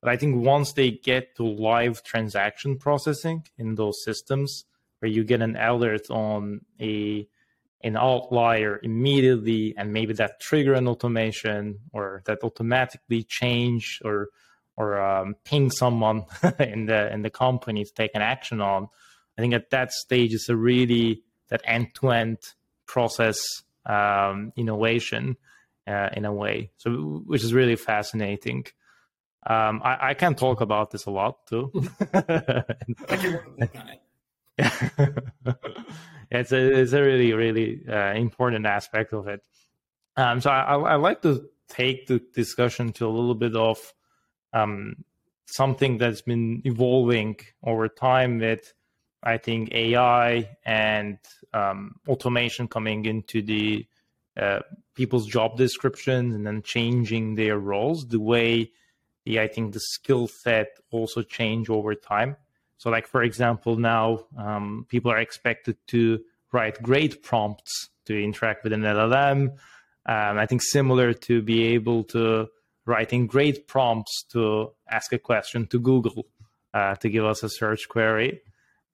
[0.00, 4.64] But I think once they get to live transaction processing in those systems,
[4.98, 7.28] where you get an alert on a
[7.84, 14.28] an outlier immediately, and maybe that trigger an automation or that automatically change or
[14.76, 16.24] or um, ping someone
[16.58, 18.88] in the in the company to take an action on.
[19.36, 22.38] I think at that stage is a really that end to end
[22.86, 23.38] process
[23.86, 25.36] um, innovation
[25.86, 28.64] uh, in a way, so which is really fascinating.
[29.44, 31.72] Um, I, I, can talk about this a lot too.
[36.30, 39.42] it's a it's a really really uh, important aspect of it.
[40.16, 43.78] Um, so I, I, like to take the discussion to a little bit of
[44.52, 45.04] um,
[45.46, 48.74] something that's been evolving over time with
[49.22, 51.18] I think AI and
[51.54, 53.86] um, automation coming into the
[54.36, 54.60] uh,
[54.94, 58.06] people's job descriptions and then changing their roles.
[58.08, 58.72] The way
[59.24, 62.36] the I think the skill set also change over time.
[62.82, 66.18] So, like for example, now um, people are expected to
[66.50, 69.50] write great prompts to interact with an LLM.
[70.04, 72.48] Um, I think similar to be able to
[72.84, 76.26] writing great prompts to ask a question to Google
[76.74, 78.40] uh, to give us a search query.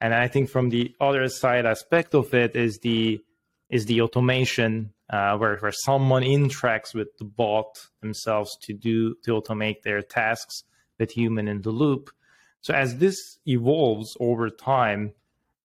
[0.03, 3.25] And I think from the other side aspect of it is the
[3.71, 9.31] is the automation uh, where where someone interacts with the bot themselves to do to
[9.31, 10.65] automate their tasks
[10.99, 12.11] with human in the loop.
[12.61, 15.13] So as this evolves over time,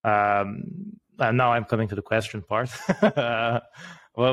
[0.04, 2.70] um, and now I'm coming to the question part.
[3.02, 3.62] well,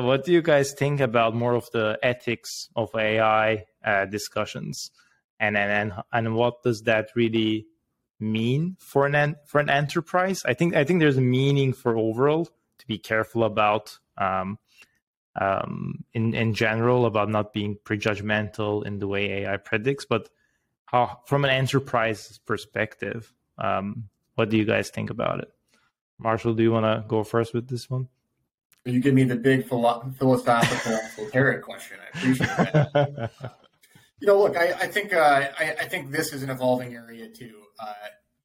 [0.03, 4.91] what do you guys think about more of the ethics of AI uh, discussions,
[5.39, 7.67] and and and what does that really
[8.19, 10.41] mean for an for an enterprise?
[10.45, 13.97] I think I think there's a meaning for overall to be careful about.
[14.17, 14.57] Um,
[15.39, 20.27] um, in in general about not being prejudgmental in the way AI predicts, but
[20.91, 25.49] how, from an enterprise perspective, um, what do you guys think about it?
[26.19, 28.09] Marshall, do you want to go first with this one?
[28.83, 31.97] You give me the big philo- philosophical esoteric question.
[32.01, 33.31] I appreciate that.
[34.19, 37.29] you know, look, I, I think uh, I, I, think this is an evolving area
[37.29, 37.61] too.
[37.79, 37.93] Uh,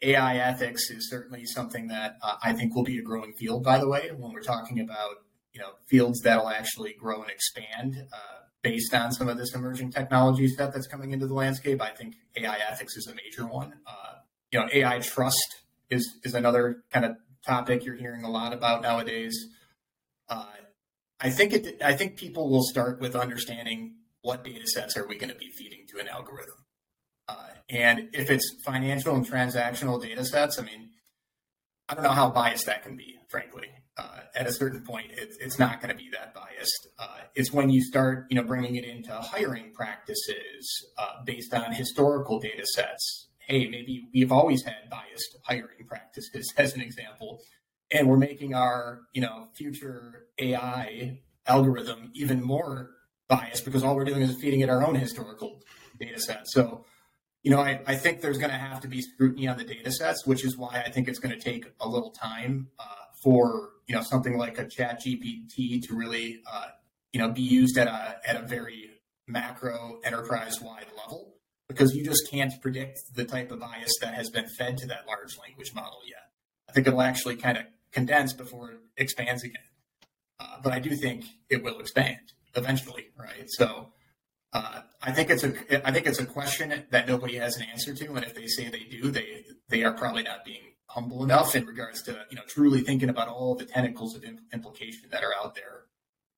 [0.03, 3.65] AI ethics is certainly something that uh, I think will be a growing field.
[3.65, 5.17] By the way, when we're talking about
[5.53, 8.36] you know fields that'll actually grow and expand uh,
[8.66, 11.81] based on some of this emerging technology stuff that's coming into the landscape.
[11.81, 13.74] I think AI ethics is a major one.
[13.87, 14.14] Uh,
[14.50, 18.83] you know, AI trust is is another kind of topic you're hearing a lot about
[18.83, 19.37] nowadays.
[20.29, 20.46] Uh,
[21.20, 21.81] I think it.
[21.81, 25.50] I think people will start with understanding what data sets are we going to be
[25.57, 26.64] feeding to an algorithm,
[27.29, 30.90] uh, and if it's financial and transactional data sets, I mean,
[31.88, 33.68] I don't know how biased that can be, frankly
[33.99, 36.89] uh, at a certain point, it, it's not going to be that biased.
[36.99, 41.73] Uh, it's when you start, you know, bringing it into hiring practices uh, based on
[41.73, 43.29] historical data sets.
[43.39, 47.40] Hey, maybe we've always had biased hiring practices, as an example,
[47.90, 52.90] and we're making our, you know, future AI algorithm even more
[53.29, 55.63] biased because all we're doing is feeding it our own historical
[55.99, 56.47] data set.
[56.49, 56.85] So,
[57.42, 59.90] you know, I, I think there's going to have to be scrutiny on the data
[59.90, 62.85] sets, which is why I think it's going to take a little time uh,
[63.23, 66.69] for you know something like a chat gpt to really uh,
[67.13, 68.91] you know be used at a at a very
[69.27, 71.35] macro enterprise wide level
[71.69, 75.05] because you just can't predict the type of bias that has been fed to that
[75.09, 76.31] large language model yet.
[76.69, 79.63] I think it'll actually kind of condense before it expands again.
[80.39, 82.21] Uh, but i do think it will expand
[82.55, 83.47] eventually right?
[83.49, 83.93] So
[84.53, 87.95] uh, I think it's a I think it's a question that nobody has an answer
[87.95, 91.55] to, and if they say they do, they they are probably not being humble enough
[91.55, 95.35] in regards to you know truly thinking about all the tentacles of implication that are
[95.43, 95.85] out there.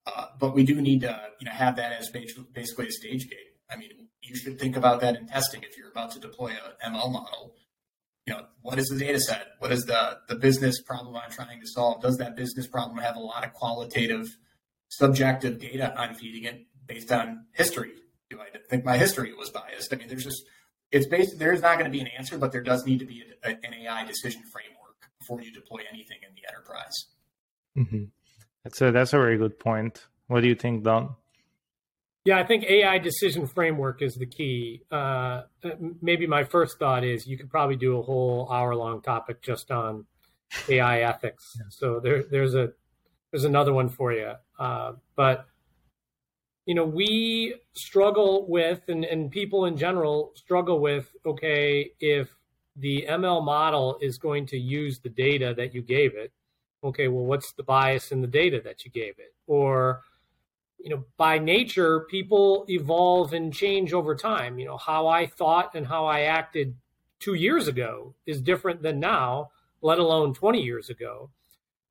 [0.06, 3.54] Uh, but we do need to you know have that as basically a stage gate.
[3.70, 3.90] I mean,
[4.22, 7.54] you should think about that in testing if you're about to deploy a ML model.
[8.26, 9.48] You know, what is the data set?
[9.58, 12.02] What is the the business problem I'm trying to solve?
[12.02, 14.36] Does that business problem have a lot of qualitative,
[14.88, 17.92] subjective data I'm feeding it based on history?
[18.30, 19.92] Do I think my history was biased?
[19.92, 20.42] I mean, there's just
[20.90, 21.38] it's based.
[21.38, 23.52] There's not going to be an answer, but there does need to be a, a,
[23.52, 26.94] an AI decision framework before you deploy anything in the enterprise.
[27.76, 28.04] Mm-hmm.
[28.64, 30.06] That's a that's a very good point.
[30.26, 31.14] What do you think, Don?
[32.24, 34.82] Yeah, I think AI decision framework is the key.
[34.90, 35.42] Uh,
[36.02, 39.70] maybe my first thought is you could probably do a whole hour long topic just
[39.70, 40.04] on
[40.68, 41.44] AI ethics.
[41.70, 42.72] So there, there's a
[43.30, 44.32] there's another one for you.
[44.58, 45.46] Uh, but
[46.68, 52.28] you know, we struggle with, and, and people in general struggle with, okay, if
[52.76, 56.30] the ML model is going to use the data that you gave it,
[56.84, 59.34] okay, well, what's the bias in the data that you gave it?
[59.46, 60.02] Or,
[60.78, 64.58] you know, by nature, people evolve and change over time.
[64.58, 66.76] You know, how I thought and how I acted
[67.18, 71.30] two years ago is different than now, let alone 20 years ago.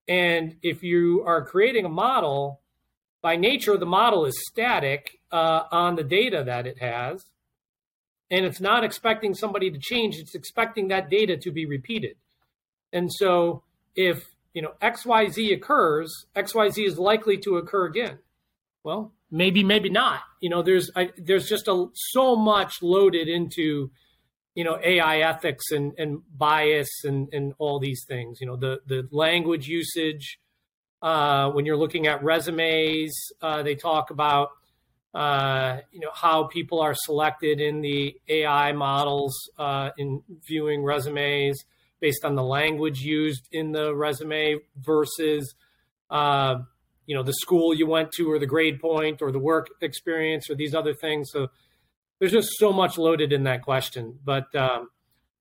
[0.07, 2.61] And if you are creating a model
[3.28, 7.25] by nature, the model is static uh, on the data that it has.
[8.32, 12.15] And it's not expecting somebody to change, it's expecting that data to be repeated.
[12.93, 13.63] And so
[13.97, 14.23] if
[14.53, 18.19] you know XYZ occurs, XYZ is likely to occur again.
[18.86, 20.21] Well, maybe, maybe not.
[20.39, 23.91] You know, there's I, there's just a, so much loaded into
[24.55, 28.39] you know AI ethics and, and bias and, and all these things.
[28.39, 30.39] You know, the the language usage,
[31.01, 34.49] uh, when you're looking at resumes, uh, they talk about
[35.13, 41.63] uh, you know how people are selected in the AI models uh, in viewing resumes
[41.99, 45.55] based on the language used in the resume versus
[46.09, 46.57] uh,
[47.05, 50.49] you know the school you went to or the grade point or the work experience
[50.49, 51.29] or these other things.
[51.31, 51.47] So
[52.19, 54.89] there's just so much loaded in that question, but um,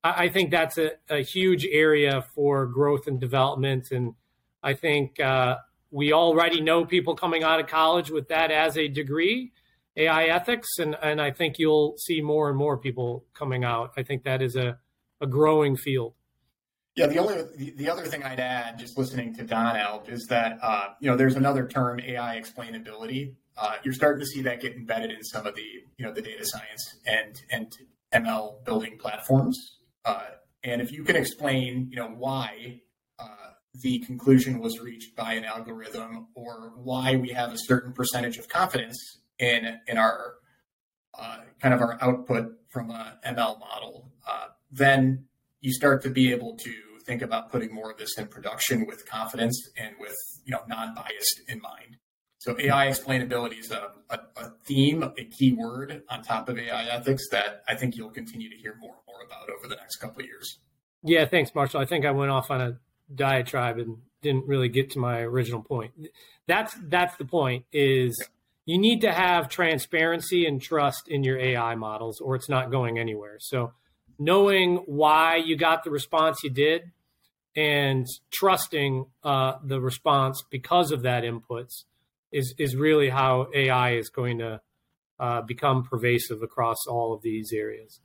[0.04, 4.14] I, think that's a, a huge area for growth and development and
[4.66, 5.58] I think uh,
[5.92, 9.52] we already know people coming out of college with that as a degree,
[9.96, 13.92] AI ethics, and, and I think you'll see more and more people coming out.
[13.96, 14.76] I think that is a,
[15.20, 16.14] a growing field.
[16.96, 20.26] Yeah, the only the, the other thing I'd add, just listening to Don Elk, is
[20.30, 23.34] that uh, you know there's another term, AI explainability.
[23.56, 26.22] Uh, you're starting to see that get embedded in some of the you know the
[26.22, 27.72] data science and and
[28.12, 29.76] ML building platforms.
[30.04, 30.24] Uh,
[30.64, 32.80] and if you can explain, you know, why
[33.82, 38.48] the conclusion was reached by an algorithm or why we have a certain percentage of
[38.48, 40.34] confidence in in our
[41.18, 45.24] uh, kind of our output from a ML model, uh, then
[45.60, 46.72] you start to be able to
[47.06, 50.14] think about putting more of this in production with confidence and with
[50.44, 51.96] you know non-biased in mind.
[52.38, 56.84] So AI explainability is a, a, a theme, a key word on top of AI
[56.84, 59.96] ethics that I think you'll continue to hear more and more about over the next
[59.96, 60.58] couple of years.
[61.02, 61.80] Yeah, thanks, Marshall.
[61.80, 62.78] I think I went off on a
[63.14, 65.92] diatribe and didn't really get to my original point.
[66.46, 68.16] That's that's the point is
[68.64, 72.98] you need to have transparency and trust in your AI models or it's not going
[72.98, 73.36] anywhere.
[73.38, 73.72] So
[74.18, 76.90] knowing why you got the response you did
[77.54, 81.84] and trusting uh, the response because of that inputs
[82.32, 84.60] is is really how AI is going to
[85.18, 88.00] uh, become pervasive across all of these areas.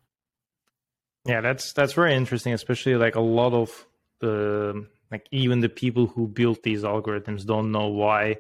[1.26, 3.86] Yeah, that's that's very interesting, especially like a lot of
[4.22, 8.38] the like even the people who built these algorithms don't know why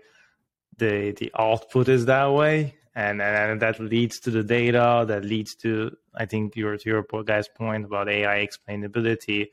[0.78, 2.76] the the output is that way.
[2.96, 7.24] And and that leads to the data that leads to i think your to your
[7.24, 9.48] guy's point about ai explainability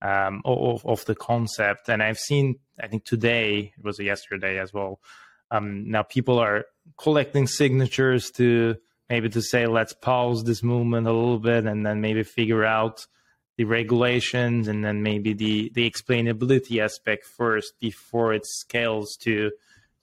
[0.00, 1.88] um, of, of the concept.
[1.88, 4.98] And i've seen i think today it was yesterday as well
[5.52, 6.64] um, now people are
[6.96, 8.76] collecting signatures to
[9.08, 13.06] maybe to say let's pause this movement a little bit and then maybe figure out
[13.56, 19.50] the regulations and then maybe the the explainability aspect first before it scales to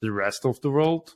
[0.02, 1.16] the rest of the world.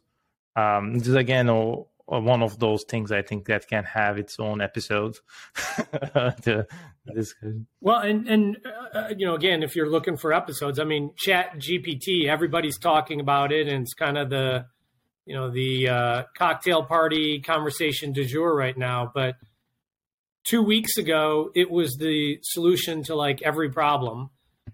[0.56, 1.74] Um, this is again a,
[2.08, 5.18] a one of those things I think that can have its own episode.
[6.44, 6.68] to
[7.82, 11.12] Well, and and uh, uh, you know, again, if you're looking for episodes, I mean,
[11.18, 14.66] Chat GPT, everybody's talking about it, and it's kind of the
[15.26, 19.36] you know the uh, cocktail party conversation du jour right now, but
[20.44, 24.30] two weeks ago it was the solution to like every problem.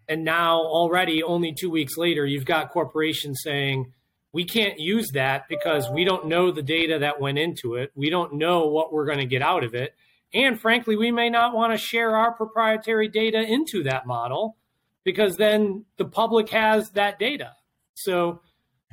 [0.08, 3.94] And now already only two weeks later you've got corporations saying
[4.32, 7.92] we can't use that because we don't know the data that went into it.
[7.96, 9.96] We don't know what we're going to get out of it.
[10.34, 14.58] And frankly, we may not want to share our proprietary data into that model
[15.04, 17.54] because then the public has that data.
[17.96, 18.42] So,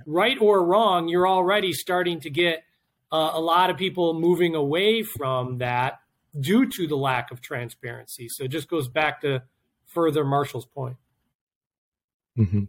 [0.07, 2.65] right or wrong, you're already starting to get
[3.13, 5.99] uh, a lot of people moving away from that
[6.39, 8.29] due to the lack of transparency.
[8.29, 9.43] So, it just goes back to
[9.87, 10.97] further Marshall's point.
[12.39, 12.65] Mm-hmm.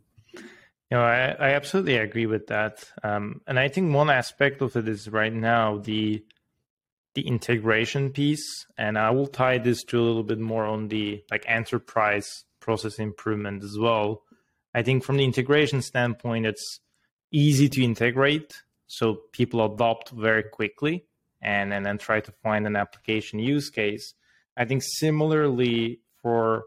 [0.90, 2.86] You know, I, I absolutely agree with that.
[3.04, 6.24] Um, and I think one aspect of it is right now the
[7.14, 11.24] the integration piece, and I will tie this to a little bit more on the
[11.32, 14.22] like enterprise process improvement as well.
[14.76, 16.80] I think from the integration standpoint, it's
[17.32, 18.54] easy to integrate,
[18.86, 21.08] so people adopt very quickly,
[21.42, 24.14] and and then try to find an application use case.
[24.56, 26.66] I think similarly for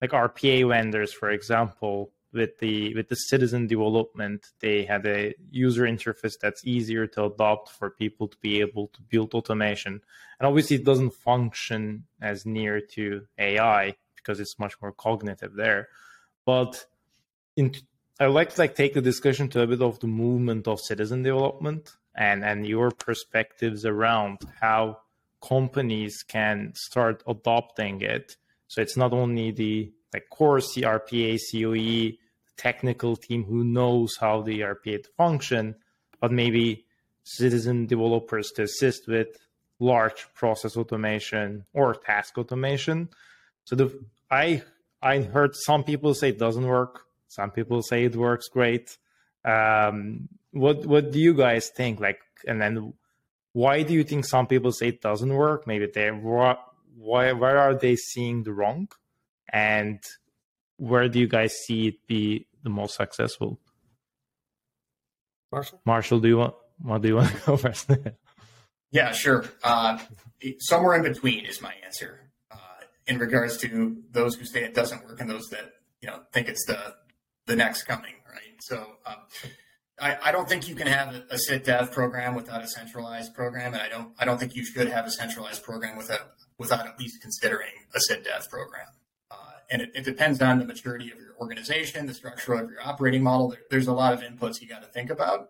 [0.00, 5.82] like RPA vendors, for example, with the with the citizen development they had a user
[5.82, 10.00] interface that's easier to adopt for people to be able to build automation.
[10.38, 15.88] And obviously it doesn't function as near to ai because it's much more cognitive there.
[16.44, 16.86] But
[17.56, 17.74] in
[18.20, 21.22] i like to like take the discussion to a bit of the movement of citizen
[21.22, 24.98] development and and your perspectives around how
[25.42, 28.36] companies can start adopting it
[28.70, 32.16] so it's not only the like core CRPA, COE,
[32.56, 35.74] technical team who knows how the RPA function,
[36.20, 36.84] but maybe
[37.24, 39.28] citizen developers to assist with
[39.80, 43.08] large process automation or task automation.
[43.64, 44.62] So the I
[45.02, 47.06] I heard some people say it doesn't work.
[47.26, 48.98] Some people say it works great.
[49.44, 52.00] Um, what what do you guys think?
[52.00, 52.94] Like, and then
[53.52, 55.66] why do you think some people say it doesn't work?
[55.66, 56.56] Maybe they why
[57.32, 58.88] where are they seeing the wrong?
[59.52, 60.00] And
[60.76, 63.58] where do you guys see it be the most successful?
[65.52, 65.80] Marshall.
[65.84, 66.54] Marshall, do you want?
[66.78, 67.90] What do you want to go first?
[68.92, 69.44] yeah, sure.
[69.62, 69.98] Uh,
[70.58, 72.30] somewhere in between is my answer.
[72.50, 72.56] Uh,
[73.06, 76.48] in regards to those who say it doesn't work and those that you know think
[76.48, 76.94] it's the
[77.46, 78.56] the next coming, right?
[78.60, 78.96] So.
[79.06, 79.16] Um,
[80.00, 83.74] I, I, don't think you can have a, SIT dev program without a centralized program,
[83.74, 86.98] and I don't I don't think you should have a centralized program without without at
[86.98, 88.86] least considering a SIT dev program
[89.70, 93.22] and it, it, depends on the maturity of your organization, the structure of your operating
[93.22, 93.48] model.
[93.48, 95.48] There, there's a lot of inputs you got to think about.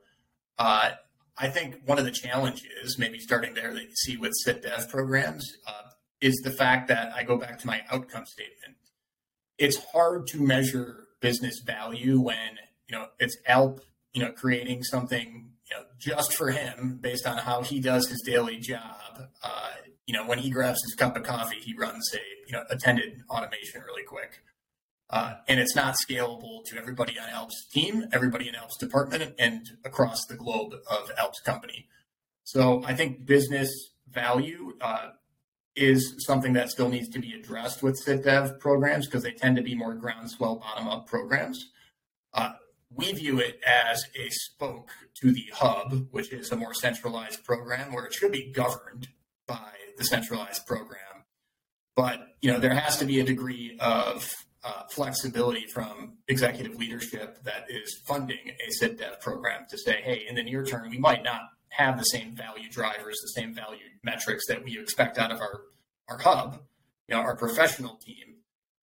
[0.59, 0.91] Uh,
[1.39, 4.89] I think one of the challenges, maybe starting there, that you see with SIT dev
[4.91, 5.91] programs, uh,
[6.21, 8.77] is the fact that I go back to my outcome statement.
[9.59, 13.81] It's hard to measure business value when you know it's Alp,
[14.13, 18.23] you know, creating something you know just for him based on how he does his
[18.25, 19.29] daily job.
[19.43, 19.71] Uh,
[20.07, 23.23] you know, when he grabs his cup of coffee, he runs a you know attended
[23.31, 24.43] automation really quick.
[25.11, 29.67] Uh, and it's not scalable to everybody on Alp's team, everybody in Alp's department, and
[29.85, 31.89] across the globe of Alp's company.
[32.45, 33.71] So I think business
[34.09, 35.11] value uh,
[35.75, 39.63] is something that still needs to be addressed with SITDev programs because they tend to
[39.63, 41.71] be more groundswell bottom up programs.
[42.33, 42.53] Uh,
[42.95, 47.93] we view it as a spoke to the hub, which is a more centralized program
[47.93, 49.09] where it should be governed
[49.47, 50.99] by the centralized program.
[51.95, 54.33] But you know, there has to be a degree of
[54.63, 60.25] uh, flexibility from executive leadership that is funding a SIT dev program to say, hey,
[60.29, 63.79] in the near term, we might not have the same value drivers, the same value
[64.03, 65.63] metrics that we expect out of our
[66.09, 66.61] our hub,
[67.09, 68.35] you know, our professional team.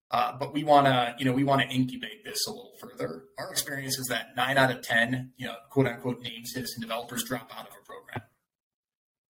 [0.10, 3.26] Uh, but we want to, you know, we want to incubate this a little further.
[3.38, 7.24] Our experience is that nine out of ten, you know, quote unquote, named citizen developers
[7.24, 8.22] drop out of a program,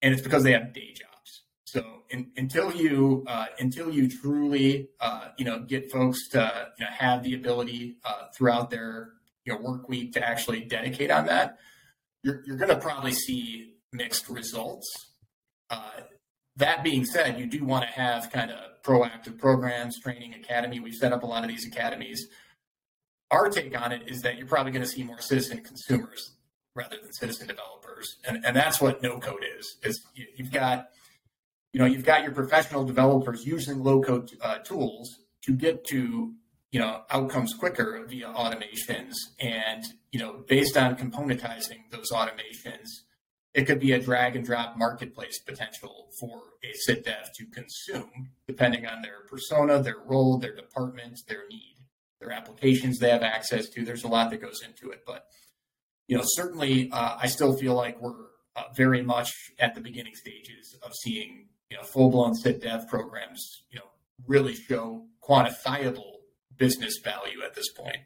[0.01, 1.43] and it's because they have day jobs.
[1.65, 6.85] So in, until you uh, until you truly uh, you know get folks to you
[6.85, 9.13] know, have the ability uh, throughout their
[9.47, 11.57] you know, work week to actually dedicate on that,
[12.21, 14.85] you're, you're going to probably see mixed results.
[16.57, 20.79] That being said, you do want to have kind of proactive programs, training academy.
[20.79, 22.27] We've set up a lot of these academies.
[23.31, 26.31] Our take on it is that you're probably going to see more citizen consumers
[26.75, 29.77] rather than citizen developers, and and that's what no code is.
[29.83, 30.89] Is you've got
[31.77, 36.33] you know, you've got your professional developers using low code uh, tools to get to,
[36.71, 39.13] you know, outcomes quicker via automations.
[39.39, 42.87] And, you know, based on componentizing those automations,
[43.57, 48.29] it could be a drag and drop marketplace potential for a SIT dev to consume,
[48.45, 51.77] depending on their persona, their role, their department, their need,
[52.19, 53.83] their applications they have access to.
[53.83, 55.01] There's a lot that goes into it.
[55.07, 55.25] But,
[56.07, 60.13] you know, certainly uh, I still feel like we're uh, very much at the beginning
[60.13, 63.85] stages of seeing you know, full blown SIT dev programs, you know,
[64.27, 66.17] really show quantifiable
[66.57, 67.97] business value at this point.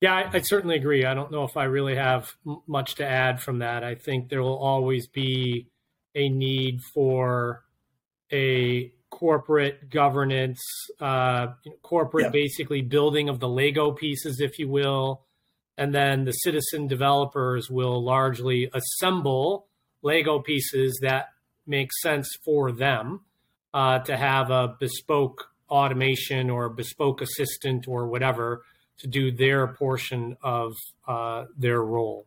[0.00, 1.04] Yeah, I, I, certainly agree.
[1.04, 3.82] I don't know if I really have m- much to add from that.
[3.82, 5.66] I think there will always be
[6.14, 7.64] a need for
[8.32, 10.60] a corporate governance,
[11.00, 11.48] uh,
[11.82, 12.30] corporate yeah.
[12.30, 15.22] basically building of the Lego pieces, if you will.
[15.76, 19.66] And then the citizen developers will largely assemble
[20.02, 21.30] Lego pieces that
[21.66, 23.20] make sense for them
[23.74, 28.62] uh, to have a bespoke automation or bespoke assistant or whatever
[28.98, 30.74] to do their portion of
[31.06, 32.26] uh, their role.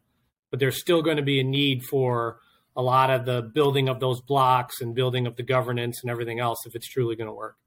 [0.49, 2.39] But there's still going to be a need for
[2.75, 6.39] a lot of the building of those blocks and building of the governance and everything
[6.39, 7.57] else if it's truly going to work.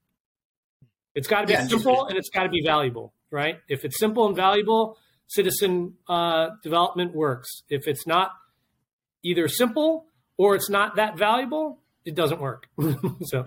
[1.15, 3.61] It's got to be yeah, simple and it's got to be valuable, right?
[3.69, 7.63] If it's simple and valuable, citizen uh, development works.
[7.69, 8.33] If it's not
[9.23, 12.69] either simple or it's not that valuable, it doesn't work.
[13.23, 13.45] so,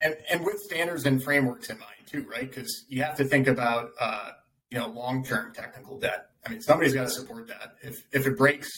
[0.00, 2.48] and, and with standards and frameworks in mind too, right?
[2.48, 4.30] Because you have to think about uh,
[4.70, 6.26] you know long term technical debt.
[6.44, 7.74] I mean, somebody's got to support that.
[7.82, 8.70] If if it breaks,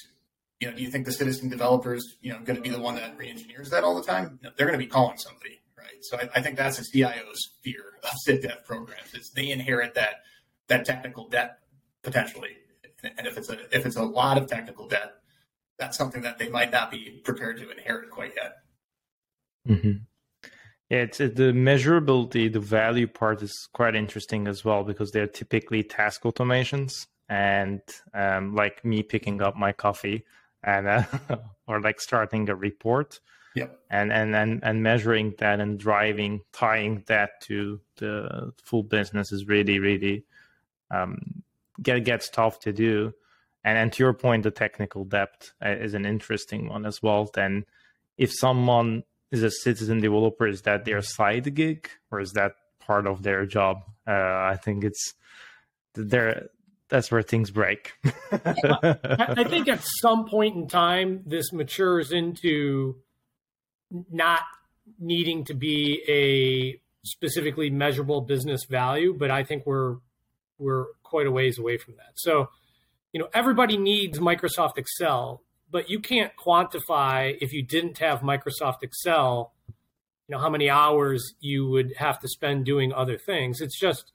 [0.61, 2.97] you know, do you think the citizen developers, you know, going to be the one
[2.97, 4.39] that re-engineers that all the time?
[4.43, 6.03] No, they're going to be calling somebody, right?
[6.03, 10.23] So I, I think that's a CIO's fear of CITDEV programs is they inherit that
[10.69, 11.59] that technical debt
[12.03, 12.57] potentially,
[13.03, 15.15] and if it's a if it's a lot of technical debt,
[15.79, 18.57] that's something that they might not be prepared to inherit quite yet.
[19.69, 19.99] Mm-hmm.
[20.91, 25.83] Yeah, it's the measurability, the value part is quite interesting as well because they're typically
[25.83, 27.83] task automations, and
[28.15, 30.25] um, like me picking up my coffee
[30.65, 31.03] and uh,
[31.67, 33.21] or like starting a report
[33.55, 33.79] yep.
[33.91, 39.47] and, and and and measuring that and driving tying that to the full business is
[39.47, 40.25] really really
[40.91, 41.43] um,
[41.83, 43.13] get gets tough to do
[43.65, 47.31] and and to your point the technical debt uh, is an interesting one as well
[47.35, 47.65] then
[48.17, 53.07] if someone is a citizen developer is that their side gig or is that part
[53.07, 55.15] of their job uh, i think it's
[55.95, 56.49] there
[56.89, 57.93] that's where things break.
[58.33, 62.97] I think at some point in time, this matures into
[64.11, 64.43] not
[64.99, 69.97] needing to be a specifically measurable business value, but I think we're
[70.59, 72.13] we're quite a ways away from that.
[72.17, 72.49] So,
[73.13, 78.83] you know, everybody needs Microsoft Excel, but you can't quantify if you didn't have Microsoft
[78.83, 83.61] Excel, you know, how many hours you would have to spend doing other things.
[83.61, 84.13] It's just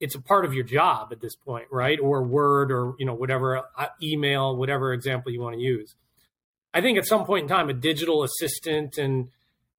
[0.00, 1.98] it's a part of your job at this point, right?
[2.00, 5.94] Or Word or you know whatever uh, email, whatever example you want to use.
[6.72, 9.28] I think at some point in time, a digital assistant and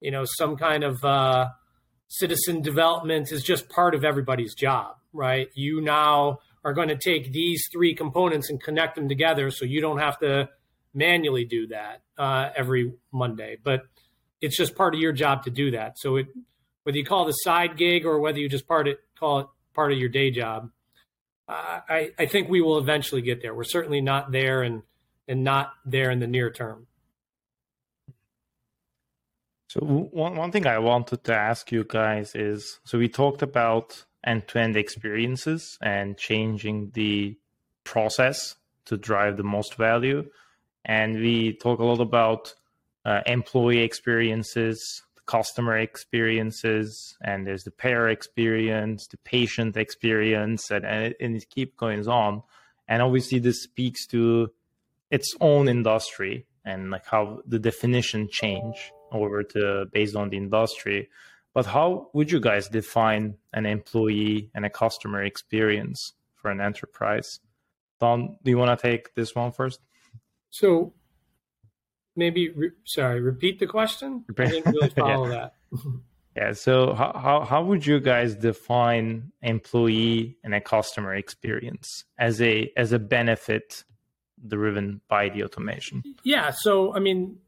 [0.00, 1.48] you know some kind of uh,
[2.08, 5.48] citizen development is just part of everybody's job, right?
[5.54, 9.80] You now are going to take these three components and connect them together, so you
[9.80, 10.48] don't have to
[10.96, 13.82] manually do that uh, every Monday, but
[14.40, 15.98] it's just part of your job to do that.
[15.98, 16.26] So it,
[16.82, 19.46] whether you call it a side gig or whether you just part it call it
[19.74, 20.70] part of your day job.
[21.48, 23.54] Uh, I, I think we will eventually get there.
[23.54, 24.82] We're certainly not there and,
[25.28, 26.88] and not there in the near term.
[29.68, 34.04] So one, one thing I wanted to ask you guys is, so we talked about
[34.24, 37.36] end-to-end experiences and changing the
[37.84, 40.28] process to drive the most value.
[40.86, 42.54] And we talk a lot about
[43.04, 51.04] uh, employee experiences, customer experiences and there's the payer experience the patient experience and, and
[51.06, 52.42] it, and it keep going on.
[52.88, 54.52] And obviously this speaks to
[55.10, 61.08] its own industry and like how the definition change over to based on the industry.
[61.52, 67.40] But how would you guys define an employee and a customer experience for an enterprise?
[67.98, 69.80] Don do you want to take this one first
[70.58, 70.92] so
[72.14, 74.24] maybe re- sorry repeat the question?
[74.38, 75.48] I didn't really follow yeah.
[75.72, 75.80] that.
[76.36, 82.42] Yeah so how, how, how would you guys define employee and a customer experience as
[82.42, 83.84] a as a benefit
[84.46, 86.02] driven by the automation?
[86.24, 87.38] Yeah so i mean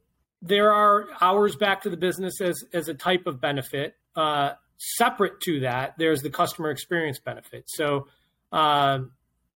[0.43, 3.97] there are hours back to the business as as a type of benefit.
[4.15, 7.65] Uh, separate to that there's the customer experience benefit.
[7.67, 8.07] So
[8.53, 9.01] uh,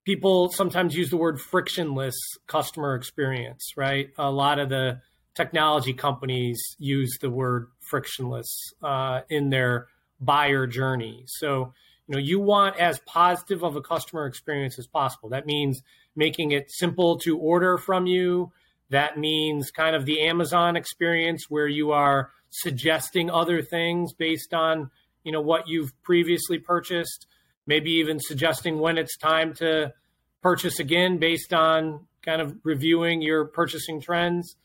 [0.05, 2.15] people sometimes use the word frictionless
[2.47, 4.09] customer experience, right?
[4.17, 5.01] A lot of the
[5.35, 9.87] technology companies use the word frictionless uh, in their
[10.19, 11.23] buyer journey.
[11.27, 11.73] So,
[12.07, 15.29] you know, you want as positive of a customer experience as possible.
[15.29, 15.81] That means
[16.15, 18.51] making it simple to order from you.
[18.89, 24.91] That means kind of the Amazon experience where you are suggesting other things based on,
[25.23, 27.27] you know, what you've previously purchased
[27.65, 29.93] maybe even suggesting when it's time to
[30.41, 34.55] purchase again based on kind of reviewing your purchasing trends.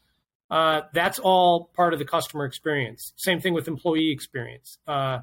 [0.50, 3.12] Uh, that's all part of the customer experience.
[3.16, 4.78] Same thing with employee experience.
[4.86, 5.20] Uh,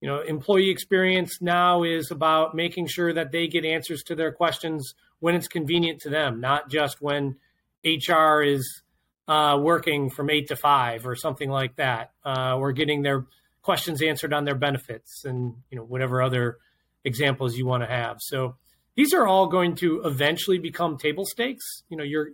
[0.00, 4.32] you know, employee experience now is about making sure that they get answers to their
[4.32, 7.36] questions when it's convenient to them, not just when
[7.84, 8.82] HR is
[9.28, 13.26] uh, working from eight to five or something like that, uh, or getting their
[13.62, 16.58] questions answered on their benefits and you know whatever other
[17.06, 18.18] examples you want to have.
[18.20, 18.56] So
[18.96, 21.82] these are all going to eventually become table stakes.
[21.88, 22.30] You know, you're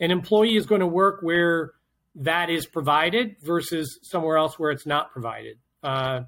[0.00, 1.72] an employee is going to work where
[2.16, 5.58] that is provided versus somewhere else where it's not provided.
[5.82, 6.20] Uh,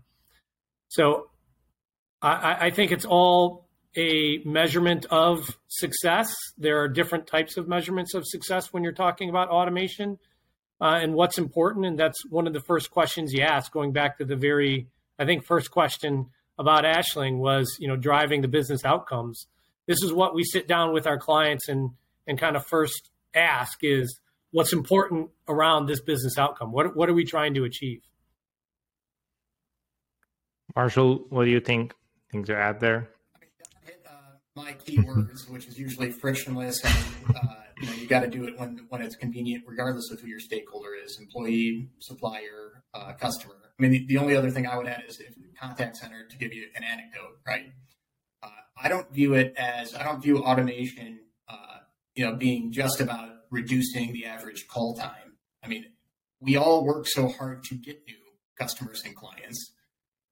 [0.89, 1.31] so
[2.21, 6.35] I, I think it's all a measurement of success.
[6.59, 10.19] There are different types of measurements of success when you're talking about automation
[10.81, 11.87] uh, and what's important.
[11.87, 15.25] And that's one of the first questions you ask, going back to the very, I
[15.25, 16.27] think, first question
[16.59, 19.47] about Ashling was, you know, driving the business outcomes.
[19.87, 21.91] This is what we sit down with our clients and
[22.27, 24.19] and kind of first ask is
[24.51, 26.73] what's important around this business outcome.
[26.73, 28.03] What what are we trying to achieve?
[30.75, 31.95] Marshall, what do you think?
[32.31, 33.09] Things are out there.
[34.07, 34.11] uh,
[34.55, 37.39] my keywords, which is usually frictionless, and uh,
[37.81, 40.41] you know you got to do it when when it's convenient, regardless of who your
[40.41, 43.55] stakeholder is: employee, supplier, uh, customer.
[43.79, 46.37] I mean, the, the, only other thing I would add is if contact center to
[46.37, 47.73] give you an anecdote, right?
[48.43, 48.49] Uh,
[48.83, 51.79] I don't view it as I don't view automation, uh,
[52.15, 55.37] you know, being just about reducing the average call time.
[55.63, 55.87] I mean,
[56.41, 58.17] we all work so hard to get new
[58.59, 59.73] customers and clients,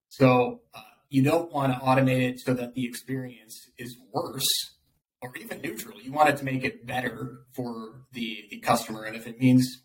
[0.08, 4.74] so uh, you don't want to automate it so that the experience is worse
[5.22, 6.00] or even neutral.
[6.00, 9.04] You want it to make it better for the, the customer.
[9.04, 9.82] And if it means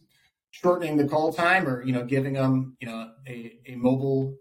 [0.52, 4.36] shortening the call time or, you know, giving them, you know, a, a mobile,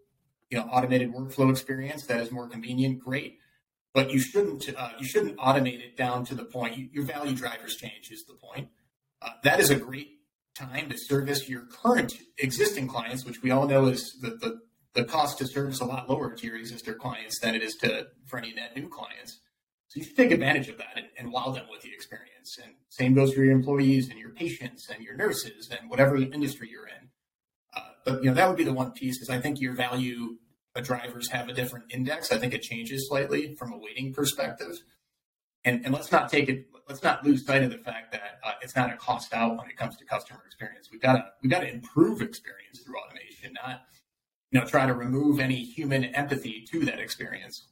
[0.51, 3.39] you know, automated workflow experience that is more convenient, great.
[3.95, 7.35] But you shouldn't uh, you shouldn't automate it down to the point you, your value
[7.35, 8.69] drivers change is the point.
[9.21, 10.19] Uh, that is a great
[10.55, 14.61] time to service your current existing clients, which we all know is the, the
[14.95, 18.09] the cost to service a lot lower to your existing clients than it is to
[18.27, 19.41] for any net new clients.
[19.89, 22.59] So you should take advantage of that and, and wow them with the experience.
[22.63, 26.69] And same goes for your employees and your patients and your nurses and whatever industry
[26.71, 27.09] you're in.
[28.09, 30.39] Uh, you know that would be the one piece because I think your value
[30.81, 32.33] drivers have a different index.
[32.33, 34.83] I think it changes slightly from a weighting perspective.
[35.65, 36.67] And, and let's not take it.
[36.89, 39.69] Let's not lose sight of the fact that uh, it's not a cost out when
[39.69, 40.89] it comes to customer experience.
[40.91, 43.83] We've got to we've got to improve experience through automation, not
[44.51, 47.67] you know try to remove any human empathy to that experience.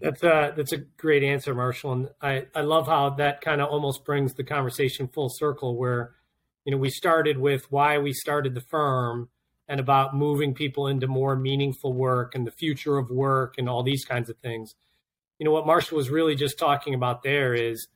[0.00, 3.70] That's a that's a great answer, Marshall, and I I love how that kind of
[3.70, 5.78] almost brings the conversation full circle.
[5.78, 6.12] Where
[6.64, 9.28] you know we started with why we started the firm
[9.68, 13.82] and about moving people into more meaningful work and the future of work and all
[13.82, 14.74] these kinds of things.
[15.38, 17.88] You know what Marshall was really just talking about there is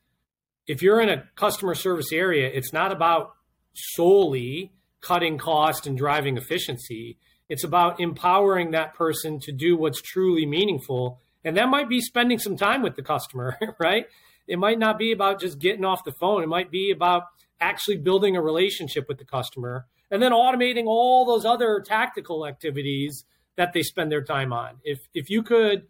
[0.67, 3.33] if you're in a customer service area, it's not about
[3.73, 7.17] solely cutting cost and driving efficiency
[7.49, 11.19] it's about empowering that person to do what's truly meaningful.
[11.43, 14.07] And that might be spending some time with the customer, right?
[14.47, 16.43] It might not be about just getting off the phone.
[16.43, 17.23] It might be about
[17.59, 23.25] actually building a relationship with the customer and then automating all those other tactical activities
[23.57, 24.75] that they spend their time on.
[24.83, 25.87] If if you could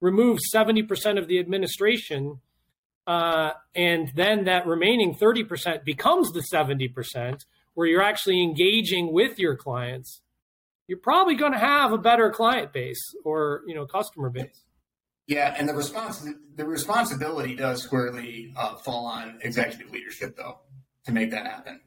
[0.00, 2.40] remove 70% of the administration
[3.06, 9.56] uh, and then that remaining 30% becomes the 70% where you're actually engaging with your
[9.56, 10.20] clients
[10.86, 14.64] you're probably going to have a better client base or you know customer base.
[15.26, 20.60] Yeah, and the response the responsibility does squarely uh, fall on executive leadership though
[21.06, 21.80] to make that happen,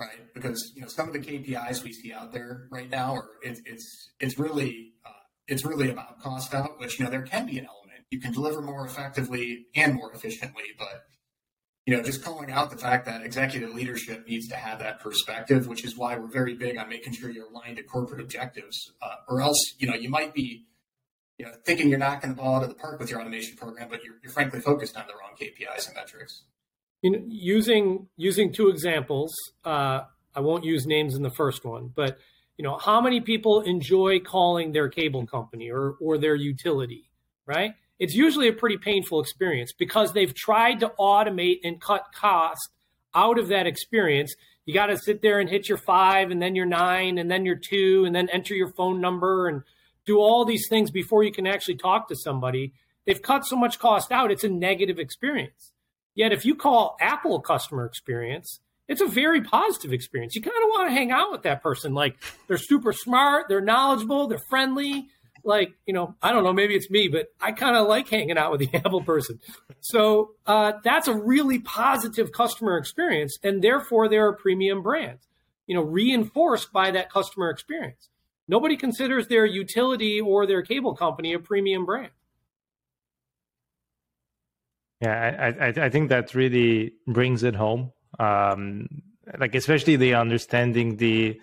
[0.00, 0.32] right?
[0.34, 3.58] Because you know some of the KPIs we see out there right now are it,
[3.66, 5.10] it's it's really uh,
[5.48, 8.32] it's really about cost out, which you know there can be an element you can
[8.32, 11.06] deliver more effectively and more efficiently, but
[11.86, 15.68] you know, just calling out the fact that executive leadership needs to have that perspective,
[15.68, 19.14] which is why we're very big on making sure you're aligned to corporate objectives, uh,
[19.28, 20.66] or else, you know, you might be,
[21.38, 23.56] you know, thinking you're not going to ball out of the park with your automation
[23.56, 26.42] program, but you're, you're frankly focused on the wrong KPIs and metrics.
[27.02, 29.34] Using using two examples,
[29.64, 30.02] uh,
[30.34, 32.18] I won't use names in the first one, but
[32.56, 37.10] you know, how many people enjoy calling their cable company or or their utility,
[37.44, 37.74] right?
[37.98, 42.68] it's usually a pretty painful experience because they've tried to automate and cut cost
[43.14, 44.34] out of that experience.
[44.66, 47.46] You got to sit there and hit your five and then your nine and then
[47.46, 49.62] your two and then enter your phone number and
[50.04, 52.74] do all these things before you can actually talk to somebody.
[53.06, 55.72] They've cut so much cost out, it's a negative experience.
[56.16, 58.58] Yet if you call Apple customer experience,
[58.88, 60.34] it's a very positive experience.
[60.34, 61.94] You kind of want to hang out with that person.
[61.94, 62.16] Like
[62.48, 65.08] they're super smart, they're knowledgeable, they're friendly,
[65.46, 68.36] like you know i don't know maybe it's me but i kind of like hanging
[68.36, 69.38] out with the apple person
[69.80, 75.18] so uh, that's a really positive customer experience and therefore they're a premium brand
[75.66, 78.08] you know reinforced by that customer experience
[78.48, 82.10] nobody considers their utility or their cable company a premium brand
[85.00, 87.92] yeah i i, I think that really brings it home.
[88.18, 88.88] Um,
[89.38, 91.40] like especially the understanding the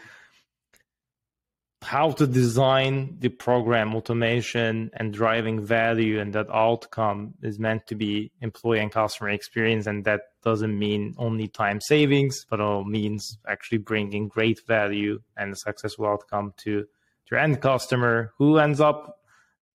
[1.84, 7.94] how to design the program automation and driving value and that outcome is meant to
[7.94, 13.38] be employee and customer experience and that doesn't mean only time savings but it means
[13.50, 16.86] actually bringing great value and a successful outcome to
[17.30, 19.20] your end customer who ends up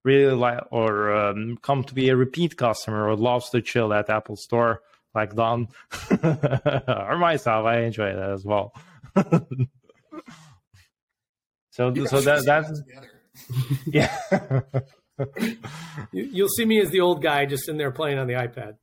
[0.04, 4.08] really like or um, come to be a repeat customer or loves to chill at
[4.08, 4.80] apple store
[5.14, 5.68] like don
[6.22, 8.72] or myself i enjoy that as well
[11.78, 12.82] So so that that's
[13.86, 14.12] yeah.
[16.10, 18.78] you, will see me as the old guy just in there playing on the iPad.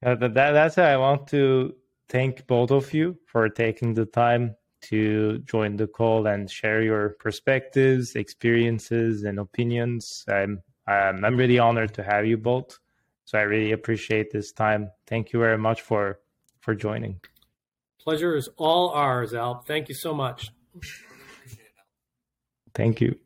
[0.00, 0.84] yeah, that, that's it.
[0.84, 1.74] I want to
[2.08, 7.10] thank both of you for taking the time to join the call and share your
[7.20, 10.24] perspectives, experiences, and opinions.
[10.28, 12.78] I'm I'm, I'm really honored to have you both.
[13.24, 14.90] So I really appreciate this time.
[15.06, 16.20] Thank you very much for
[16.60, 17.20] for joining.
[18.00, 19.60] Pleasure is all ours, Al.
[19.60, 20.50] Thank you so much.
[22.74, 23.18] Thank you.